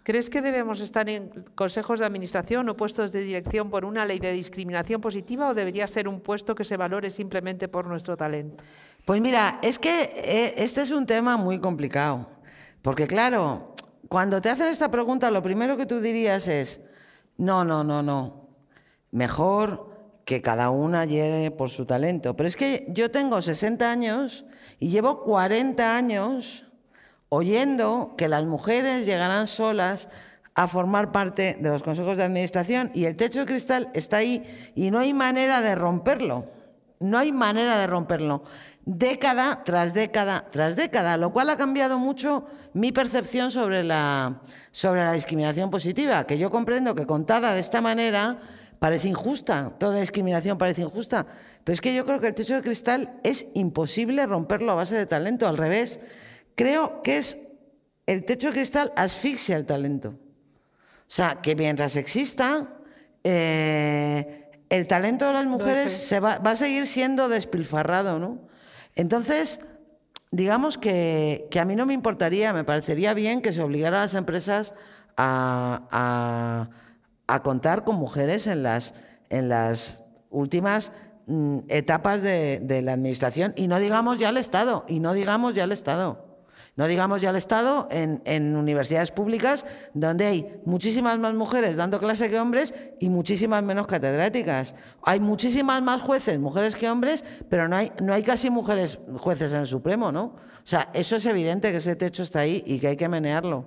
¿Crees 0.08 0.30
que 0.30 0.42
debemos 0.42 0.80
estar 0.80 1.10
en 1.10 1.44
consejos 1.54 2.00
de 2.00 2.06
administración 2.06 2.70
o 2.70 2.80
puestos 2.80 3.12
de 3.12 3.20
dirección 3.28 3.68
por 3.68 3.84
una 3.84 4.06
ley 4.06 4.20
de 4.24 4.32
discriminación 4.32 5.02
positiva 5.02 5.50
o 5.50 5.54
debería 5.54 5.86
ser 5.86 6.08
un 6.08 6.22
puesto 6.22 6.56
que 6.56 6.64
se 6.64 6.78
valore 6.78 7.10
simplemente 7.10 7.68
por 7.68 7.86
nuestro 7.88 8.16
talento? 8.16 8.64
Pues 9.04 9.20
mira, 9.20 9.60
es 9.62 9.78
que 9.78 10.04
eh, 10.16 10.54
este 10.64 10.84
es 10.84 10.92
un 10.92 11.06
tema 11.06 11.36
muy 11.36 11.60
complicado, 11.60 12.26
porque 12.82 13.06
claro, 13.06 13.76
cuando 14.08 14.40
te 14.40 14.48
hacen 14.48 14.68
esta 14.68 14.90
pregunta, 14.90 15.30
lo 15.30 15.44
primero 15.44 15.76
que 15.76 15.86
tú 15.86 16.00
dirías 16.00 16.48
es, 16.48 16.80
no, 17.36 17.66
no, 17.66 17.84
no, 17.84 18.02
no, 18.02 18.48
mejor 19.12 19.92
que 20.24 20.42
cada 20.42 20.70
una 20.70 21.04
llegue 21.04 21.52
por 21.52 21.70
su 21.70 21.86
talento. 21.86 22.34
Pero 22.34 22.48
es 22.48 22.56
que 22.56 22.86
yo 22.92 23.12
tengo 23.12 23.42
60 23.42 23.92
años 23.92 24.46
y 24.80 24.88
llevo 24.88 25.26
40 25.26 25.98
años 25.98 26.67
oyendo 27.30 28.16
que 28.18 28.28
las 28.28 28.46
mujeres 28.46 29.06
llegarán 29.06 29.48
solas 29.48 30.10
a 30.56 30.68
formar 30.68 31.12
parte 31.12 31.58
de 31.60 31.70
los 31.70 31.84
consejos 31.84 32.18
de 32.18 32.24
administración 32.24 32.92
y 32.94 33.06
el 33.06 33.16
techo 33.16 33.40
de 33.40 33.46
cristal 33.46 33.90
está 33.94 34.18
ahí 34.18 34.44
y 34.76 34.90
no 34.92 35.00
hay 35.00 35.14
manera 35.14 35.62
de 35.62 35.76
romperlo. 35.76 36.46
No 37.00 37.20
hay 37.20 37.32
manera 37.32 37.78
de 37.78 37.86
romperlo 37.86 38.44
década 38.88 39.64
tras 39.66 39.94
década 39.94 40.46
tras 40.50 40.78
década, 40.78 41.18
lo 41.18 41.34
cual 41.34 41.50
ha 41.50 41.58
cambiado 41.58 42.00
mucho 42.00 42.46
mi 42.74 42.94
percepción 42.94 43.52
sobre 43.52 43.84
la, 43.84 44.40
sobre 44.72 45.02
la 45.02 45.12
discriminación 45.12 45.70
positiva, 45.70 46.26
que 46.26 46.38
yo 46.38 46.50
comprendo 46.50 46.96
que 46.96 47.06
contada 47.06 47.54
de 47.54 47.60
esta 47.60 47.82
manera 47.82 48.38
parece 48.80 49.10
injusta, 49.10 49.74
toda 49.78 50.00
discriminación 50.00 50.58
parece 50.58 50.84
injusta, 50.84 51.26
pero 51.66 51.74
es 51.74 51.82
que 51.82 51.94
yo 51.94 52.06
creo 52.06 52.22
que 52.22 52.28
el 52.28 52.34
techo 52.34 52.56
de 52.56 52.62
cristal 52.62 53.20
es 53.24 53.48
imposible 53.56 54.26
romperlo 54.26 54.72
a 54.72 54.76
base 54.76 54.96
de 54.96 55.06
talento, 55.06 55.50
al 55.50 55.58
revés, 55.58 56.00
creo 56.58 57.02
que 57.04 57.20
es 57.20 57.38
el 58.08 58.26
techo 58.26 58.48
de 58.48 58.54
cristal 58.54 58.92
asfixia 58.98 59.56
el 59.56 59.66
talento. 59.66 60.10
O 60.10 61.10
sea, 61.10 61.40
que 61.42 61.56
mientras 61.56 61.96
exista, 61.96 62.80
eh, 63.24 64.50
el 64.70 64.88
talento 64.88 65.28
de 65.28 65.34
las 65.34 65.46
mujeres 65.46 65.94
se 65.94 66.20
va, 66.20 66.40
va, 66.40 66.52
a 66.52 66.56
seguir 66.58 66.88
siendo 66.88 67.30
despilfarrado, 67.30 68.20
¿no? 68.20 68.40
Entonces, 68.96 69.62
digamos 70.32 70.78
que, 70.78 71.48
a 71.58 71.66
mí 71.66 71.76
no 71.76 71.86
me 71.86 71.94
importaría, 71.94 72.52
me 72.54 72.64
parecería 72.64 73.14
bien 73.14 73.42
que 73.42 73.54
se 73.54 73.62
obligara 73.62 74.00
a 74.00 74.02
las 74.02 74.16
empresas 74.16 74.74
a, 75.16 76.70
contar 77.44 77.84
con 77.84 77.96
mujeres 77.98 78.48
en 78.48 78.64
las, 78.64 78.94
en 79.30 79.48
las 79.48 80.04
últimas 80.30 80.92
mm, 81.28 81.60
etapas 81.70 82.22
de, 82.22 82.60
de, 82.62 82.82
la 82.82 82.94
administración 82.94 83.54
y 83.56 83.68
no 83.68 83.80
digamos 83.80 84.18
ya 84.18 84.30
el 84.30 84.38
Estado, 84.38 84.86
y 84.88 85.00
no 85.00 85.14
digamos 85.14 85.54
ya 85.54 85.64
el 85.64 85.72
Estado. 85.72 86.27
No 86.78 86.88
digamos 86.88 87.22
ya 87.22 87.32
el 87.32 87.36
Estado 87.36 87.88
en, 87.90 88.56
universidades 88.56 89.10
públicas 89.10 89.66
donde 89.96 90.28
hay 90.28 90.62
muchísimas 90.64 91.18
más 91.18 91.34
mujeres 91.34 91.76
dando 91.76 92.00
clase 92.00 92.30
que 92.30 92.40
hombres 92.40 92.76
y 93.00 93.10
muchísimas 93.10 93.64
menos 93.64 93.88
catedráticas. 93.88 94.76
Hay 95.02 95.20
muchísimas 95.20 95.82
más 95.82 96.02
jueces, 96.02 96.40
mujeres 96.40 96.76
que 96.76 96.88
hombres, 96.88 97.26
pero 97.50 97.68
no 97.68 97.76
hay, 97.76 97.92
no 98.00 98.14
hay 98.14 98.22
casi 98.22 98.52
mujeres 98.52 99.00
jueces 99.18 99.52
en 99.54 99.62
el 99.62 99.68
Supremo, 99.68 100.12
¿no? 100.12 100.24
O 100.26 100.70
sea, 100.70 100.92
eso 100.94 101.16
es 101.16 101.26
evidente 101.26 101.72
que 101.72 101.78
ese 101.78 101.96
techo 101.96 102.22
está 102.22 102.42
ahí 102.42 102.64
y 102.68 102.78
que 102.78 102.90
hay 102.90 102.96
que 102.96 103.10
menearlo. 103.10 103.66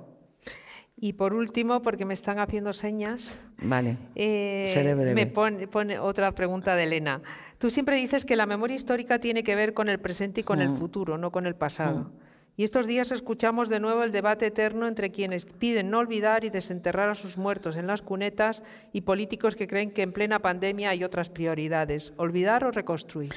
Y 0.96 1.14
por 1.14 1.33
último, 1.35 1.83
porque 1.83 2.05
me 2.05 2.14
están 2.14 2.38
haciendo 2.38 2.73
señas, 2.73 3.40
vale. 3.61 3.96
Eh, 4.14 5.12
me 5.14 5.27
pone, 5.27 5.99
otra 5.99 6.31
pregunta 6.33 6.77
de 6.77 6.85
Elena. 6.85 7.23
Tú 7.59 7.70
siempre 7.70 7.96
dices 7.96 8.25
que 8.25 8.37
la 8.37 8.46
memoria 8.46 8.77
histórica 8.77 9.18
tiene 9.18 9.42
que 9.42 9.57
ver 9.57 9.75
con 9.75 9.88
el 9.88 9.99
presente 9.99 10.42
y 10.42 10.44
con 10.44 10.61
el 10.61 10.68
mm. 10.68 10.77
futuro, 10.77 11.18
no 11.18 11.33
con 11.33 11.46
el 11.46 11.57
pasado. 11.57 12.01
Mm. 12.01 12.30
Y 12.61 12.64
estos 12.64 12.87
días 12.87 13.11
escuchamos 13.11 13.70
de 13.70 13.81
nuevo 13.81 14.03
el 14.03 14.12
debate 14.12 14.49
eterno 14.49 14.87
entre 14.87 15.11
quienes 15.11 15.46
piden 15.46 15.88
no 15.88 15.99
olvidar 15.99 16.44
y 16.44 16.51
desenterrar 16.51 17.09
a 17.09 17.14
sus 17.14 17.38
muertos 17.38 17.75
en 17.75 17.87
las 17.87 18.03
cunetas 18.03 18.62
y 18.92 19.01
políticos 19.01 19.57
que 19.57 19.66
creen 19.66 19.92
que 19.92 20.03
en 20.03 20.12
plena 20.12 20.40
pandemia 20.40 20.90
hay 20.90 21.03
otras 21.03 21.31
prioridades, 21.31 22.12
olvidar 22.18 22.64
o 22.64 22.70
reconstruir. 22.70 23.33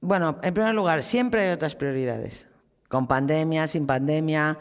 Bueno, 0.00 0.38
en 0.40 0.54
primer 0.54 0.72
lugar, 0.72 1.02
siempre 1.02 1.42
hay 1.42 1.52
otras 1.52 1.74
prioridades, 1.74 2.46
con 2.88 3.08
pandemia, 3.08 3.66
sin 3.66 3.88
pandemia, 3.88 4.56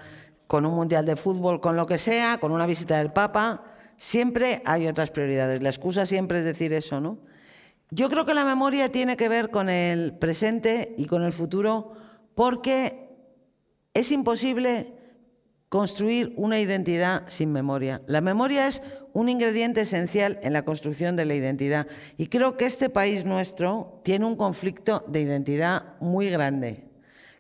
con 0.47 0.65
un 0.65 0.73
mundial 0.73 1.05
de 1.05 1.15
fútbol, 1.15 1.61
con 1.61 1.75
lo 1.75 1.85
que 1.85 1.99
sea, 1.99 2.39
con 2.39 2.51
una 2.51 2.65
visita 2.65 2.97
del 2.97 3.11
Papa, 3.11 3.63
siempre 3.95 4.63
hay 4.65 4.87
otras 4.87 5.11
prioridades. 5.11 5.61
La 5.61 5.69
excusa 5.69 6.07
siempre 6.07 6.39
es 6.39 6.45
decir 6.45 6.73
eso, 6.73 6.99
¿no? 6.99 7.19
Yo 7.91 8.09
creo 8.09 8.25
que 8.25 8.33
la 8.33 8.43
memoria 8.43 8.91
tiene 8.91 9.17
que 9.17 9.29
ver 9.29 9.51
con 9.51 9.69
el 9.69 10.17
presente 10.17 10.95
y 10.97 11.05
con 11.05 11.21
el 11.21 11.31
futuro 11.31 11.93
porque 12.33 13.02
es 13.93 14.11
imposible 14.11 14.93
construir 15.69 16.33
una 16.37 16.59
identidad 16.59 17.23
sin 17.27 17.51
memoria. 17.51 18.01
La 18.05 18.21
memoria 18.21 18.67
es 18.67 18.83
un 19.11 19.29
ingrediente 19.29 19.81
esencial 19.81 20.39
en 20.43 20.53
la 20.53 20.65
construcción 20.65 21.15
de 21.15 21.25
la 21.25 21.35
identidad 21.35 21.87
y 22.17 22.27
creo 22.27 22.57
que 22.57 22.65
este 22.65 22.89
país 22.89 23.25
nuestro 23.25 23.99
tiene 24.03 24.25
un 24.25 24.35
conflicto 24.35 25.03
de 25.07 25.21
identidad 25.21 25.99
muy 25.99 26.29
grande 26.29 26.85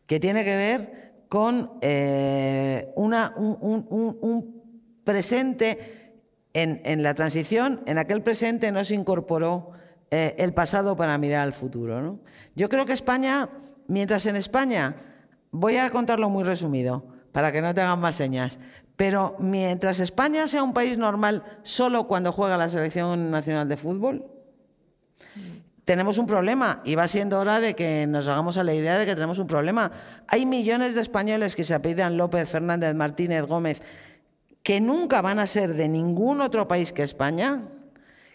que 0.07 0.19
tiene 0.19 0.43
que 0.43 0.55
ver 0.55 1.13
con 1.29 1.77
eh, 1.81 2.91
un, 2.95 4.63
presente 5.03 6.13
en, 6.53 7.03
la 7.03 7.13
transición, 7.15 7.81
en 7.87 7.97
aquel 7.97 8.21
presente 8.21 8.71
no 8.71 8.85
se 8.85 8.93
incorporó 8.93 9.71
eh, 10.11 10.35
el 10.37 10.53
pasado 10.53 10.95
para 10.95 11.17
mirar 11.17 11.41
al 11.41 11.53
futuro. 11.53 12.19
Yo 12.55 12.69
creo 12.69 12.85
que 12.85 12.93
España, 12.93 13.49
mientras 13.87 14.27
en 14.27 14.35
España 14.35 14.95
Voy 15.53 15.77
a 15.77 15.91
contarlo 15.91 16.31
muy 16.31 16.43
resumido, 16.43 17.05
para 17.31 17.51
que 17.51 17.61
no 17.61 17.75
tengan 17.75 17.99
más 17.99 18.15
señas. 18.15 18.59
Pero 18.95 19.35
mientras 19.37 19.99
España 19.99 20.47
sea 20.47 20.63
un 20.63 20.73
país 20.73 20.97
normal 20.97 21.43
solo 21.61 22.07
cuando 22.07 22.31
juega 22.31 22.57
la 22.57 22.69
selección 22.69 23.29
nacional 23.29 23.69
de 23.69 23.77
fútbol, 23.77 24.25
tenemos 25.85 26.17
un 26.17 26.25
problema 26.25 26.81
y 26.83 26.95
va 26.95 27.07
siendo 27.07 27.39
hora 27.39 27.59
de 27.59 27.75
que 27.75 28.07
nos 28.07 28.27
hagamos 28.27 28.57
a 28.57 28.63
la 28.63 28.73
idea 28.73 28.97
de 28.97 29.05
que 29.05 29.13
tenemos 29.13 29.37
un 29.37 29.45
problema. 29.45 29.91
Hay 30.27 30.47
millones 30.47 30.95
de 30.95 31.01
españoles 31.01 31.55
que 31.55 31.63
se 31.63 31.75
apellidan 31.75 32.17
López, 32.17 32.49
Fernández, 32.49 32.95
Martínez, 32.95 33.43
Gómez, 33.43 33.79
que 34.63 34.81
nunca 34.81 35.21
van 35.21 35.37
a 35.37 35.45
ser 35.45 35.75
de 35.75 35.87
ningún 35.87 36.41
otro 36.41 36.67
país 36.67 36.93
que 36.93 37.03
España, 37.03 37.61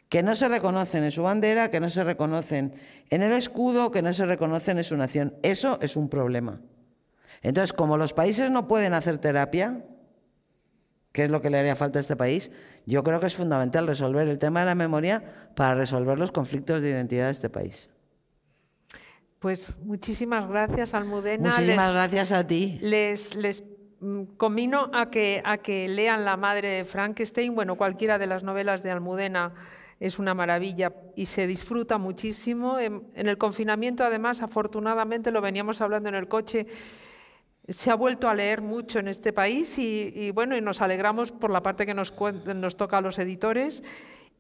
que 0.09 0.23
no 0.23 0.37
se 0.37 0.49
reconocen 0.49 1.03
en 1.03 1.11
su 1.11 1.25
bandera, 1.25 1.69
que 1.69 1.81
no 1.81 1.91
se 1.91 2.05
reconocen 2.05 2.75
en 3.11 3.23
el 3.23 3.33
escudo, 3.33 3.91
que 3.91 4.03
no 4.03 4.13
se 4.13 4.25
reconocen 4.25 4.79
en 4.79 4.85
su 4.85 4.97
nación. 4.97 5.35
Eso 5.43 5.81
es 5.83 5.97
un 5.97 6.09
problema. 6.09 6.61
Entonces, 7.43 7.73
como 7.73 7.97
los 7.97 8.13
países 8.13 8.51
no 8.51 8.69
pueden 8.69 8.95
hacer 8.95 9.19
terapia, 9.19 9.85
que 11.13 11.25
es 11.25 11.31
lo 11.31 11.41
que 11.41 11.51
le 11.51 11.59
haría 11.59 11.77
falta 11.77 11.99
a 11.99 12.01
este 12.01 12.17
país, 12.17 12.51
yo 12.87 13.03
creo 13.03 13.21
que 13.21 13.27
es 13.27 13.35
fundamental 13.35 13.87
resolver 13.87 14.29
el 14.29 14.39
tema 14.39 14.61
de 14.61 14.67
la 14.67 14.75
memoria 14.75 15.51
para 15.55 15.75
resolver 15.75 16.19
los 16.19 16.33
conflictos 16.33 16.83
de 16.83 16.91
identidad 16.91 17.27
de 17.27 17.33
este 17.33 17.51
país. 17.51 17.91
Pues 19.39 19.79
muchísimas 19.79 20.49
gracias, 20.49 20.95
Almudena. 20.95 21.51
Muchísimas 21.51 21.91
gracias 21.91 22.33
a 22.33 22.47
ti. 22.47 22.79
Les, 22.83 23.37
les 23.37 23.63
mm, 24.01 24.23
convino 24.37 24.91
a 24.93 25.11
que, 25.11 25.43
a 25.45 25.59
que 25.59 25.89
lean 25.89 26.25
La 26.25 26.37
madre 26.37 26.69
de 26.69 26.85
Frankenstein, 26.85 27.55
bueno, 27.55 27.77
cualquiera 27.77 28.19
de 28.19 28.27
las 28.27 28.43
novelas 28.43 28.83
de 28.83 28.91
Almudena 28.91 29.55
es 30.01 30.19
una 30.19 30.35
maravilla 30.35 30.93
y 31.17 31.27
se 31.27 31.47
disfruta 31.47 31.99
muchísimo. 31.99 32.79
En, 32.79 33.05
el 33.15 33.39
confinamiento, 33.39 34.05
además, 34.05 34.43
afortunadamente, 34.43 35.31
lo 35.31 35.41
veníamos 35.41 35.81
hablando 35.81 36.09
en 36.09 36.15
el 36.15 36.29
coche, 36.29 36.67
se 37.69 37.91
ha 37.91 37.95
vuelto 37.95 38.29
a 38.29 38.35
leer 38.35 38.63
mucho 38.63 38.99
en 38.99 39.09
este 39.09 39.33
país 39.33 39.79
y, 39.79 40.31
bueno, 40.33 40.57
y 40.57 40.61
nos 40.61 40.81
alegramos 40.81 41.33
por 41.33 41.51
la 41.51 41.63
parte 41.63 41.85
que 41.85 41.95
nos, 41.95 42.15
nos 42.55 42.77
toca 42.77 42.99
a 42.99 43.01
los 43.01 43.19
editores. 43.19 43.83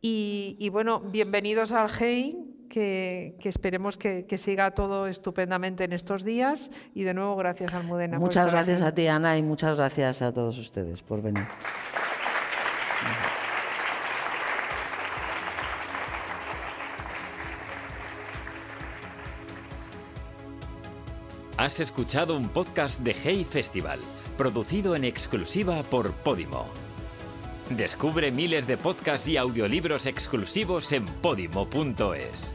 Y, 0.00 0.68
bueno, 0.72 1.00
bienvenidos 1.00 1.72
al 1.72 1.90
GEI, 1.90 2.38
que, 2.70 3.36
esperemos 3.42 3.98
que, 3.98 4.24
siga 4.38 4.70
todo 4.70 5.06
estupendamente 5.06 5.84
en 5.84 5.92
estos 5.92 6.24
días. 6.24 6.70
Y 6.94 7.02
de 7.02 7.14
nuevo, 7.14 7.36
gracias, 7.36 7.74
Almudena. 7.74 8.18
Muchas 8.18 8.50
gracias 8.50 8.80
a 8.80 8.94
ti, 8.94 9.06
Ana, 9.08 9.36
y 9.36 9.42
muchas 9.42 9.76
gracias 9.76 10.22
a 10.22 10.32
todos 10.32 10.56
ustedes 10.58 11.02
por 11.02 11.20
venir. 11.20 11.46
Has 21.58 21.80
escuchado 21.80 22.36
un 22.36 22.48
podcast 22.48 23.00
de 23.00 23.16
Hey 23.20 23.44
Festival, 23.44 23.98
producido 24.36 24.94
en 24.94 25.02
exclusiva 25.02 25.82
por 25.82 26.12
Podimo. 26.12 26.68
Descubre 27.70 28.30
miles 28.30 28.68
de 28.68 28.76
podcasts 28.76 29.26
y 29.26 29.36
audiolibros 29.36 30.06
exclusivos 30.06 30.92
en 30.92 31.04
podimo.es. 31.04 32.54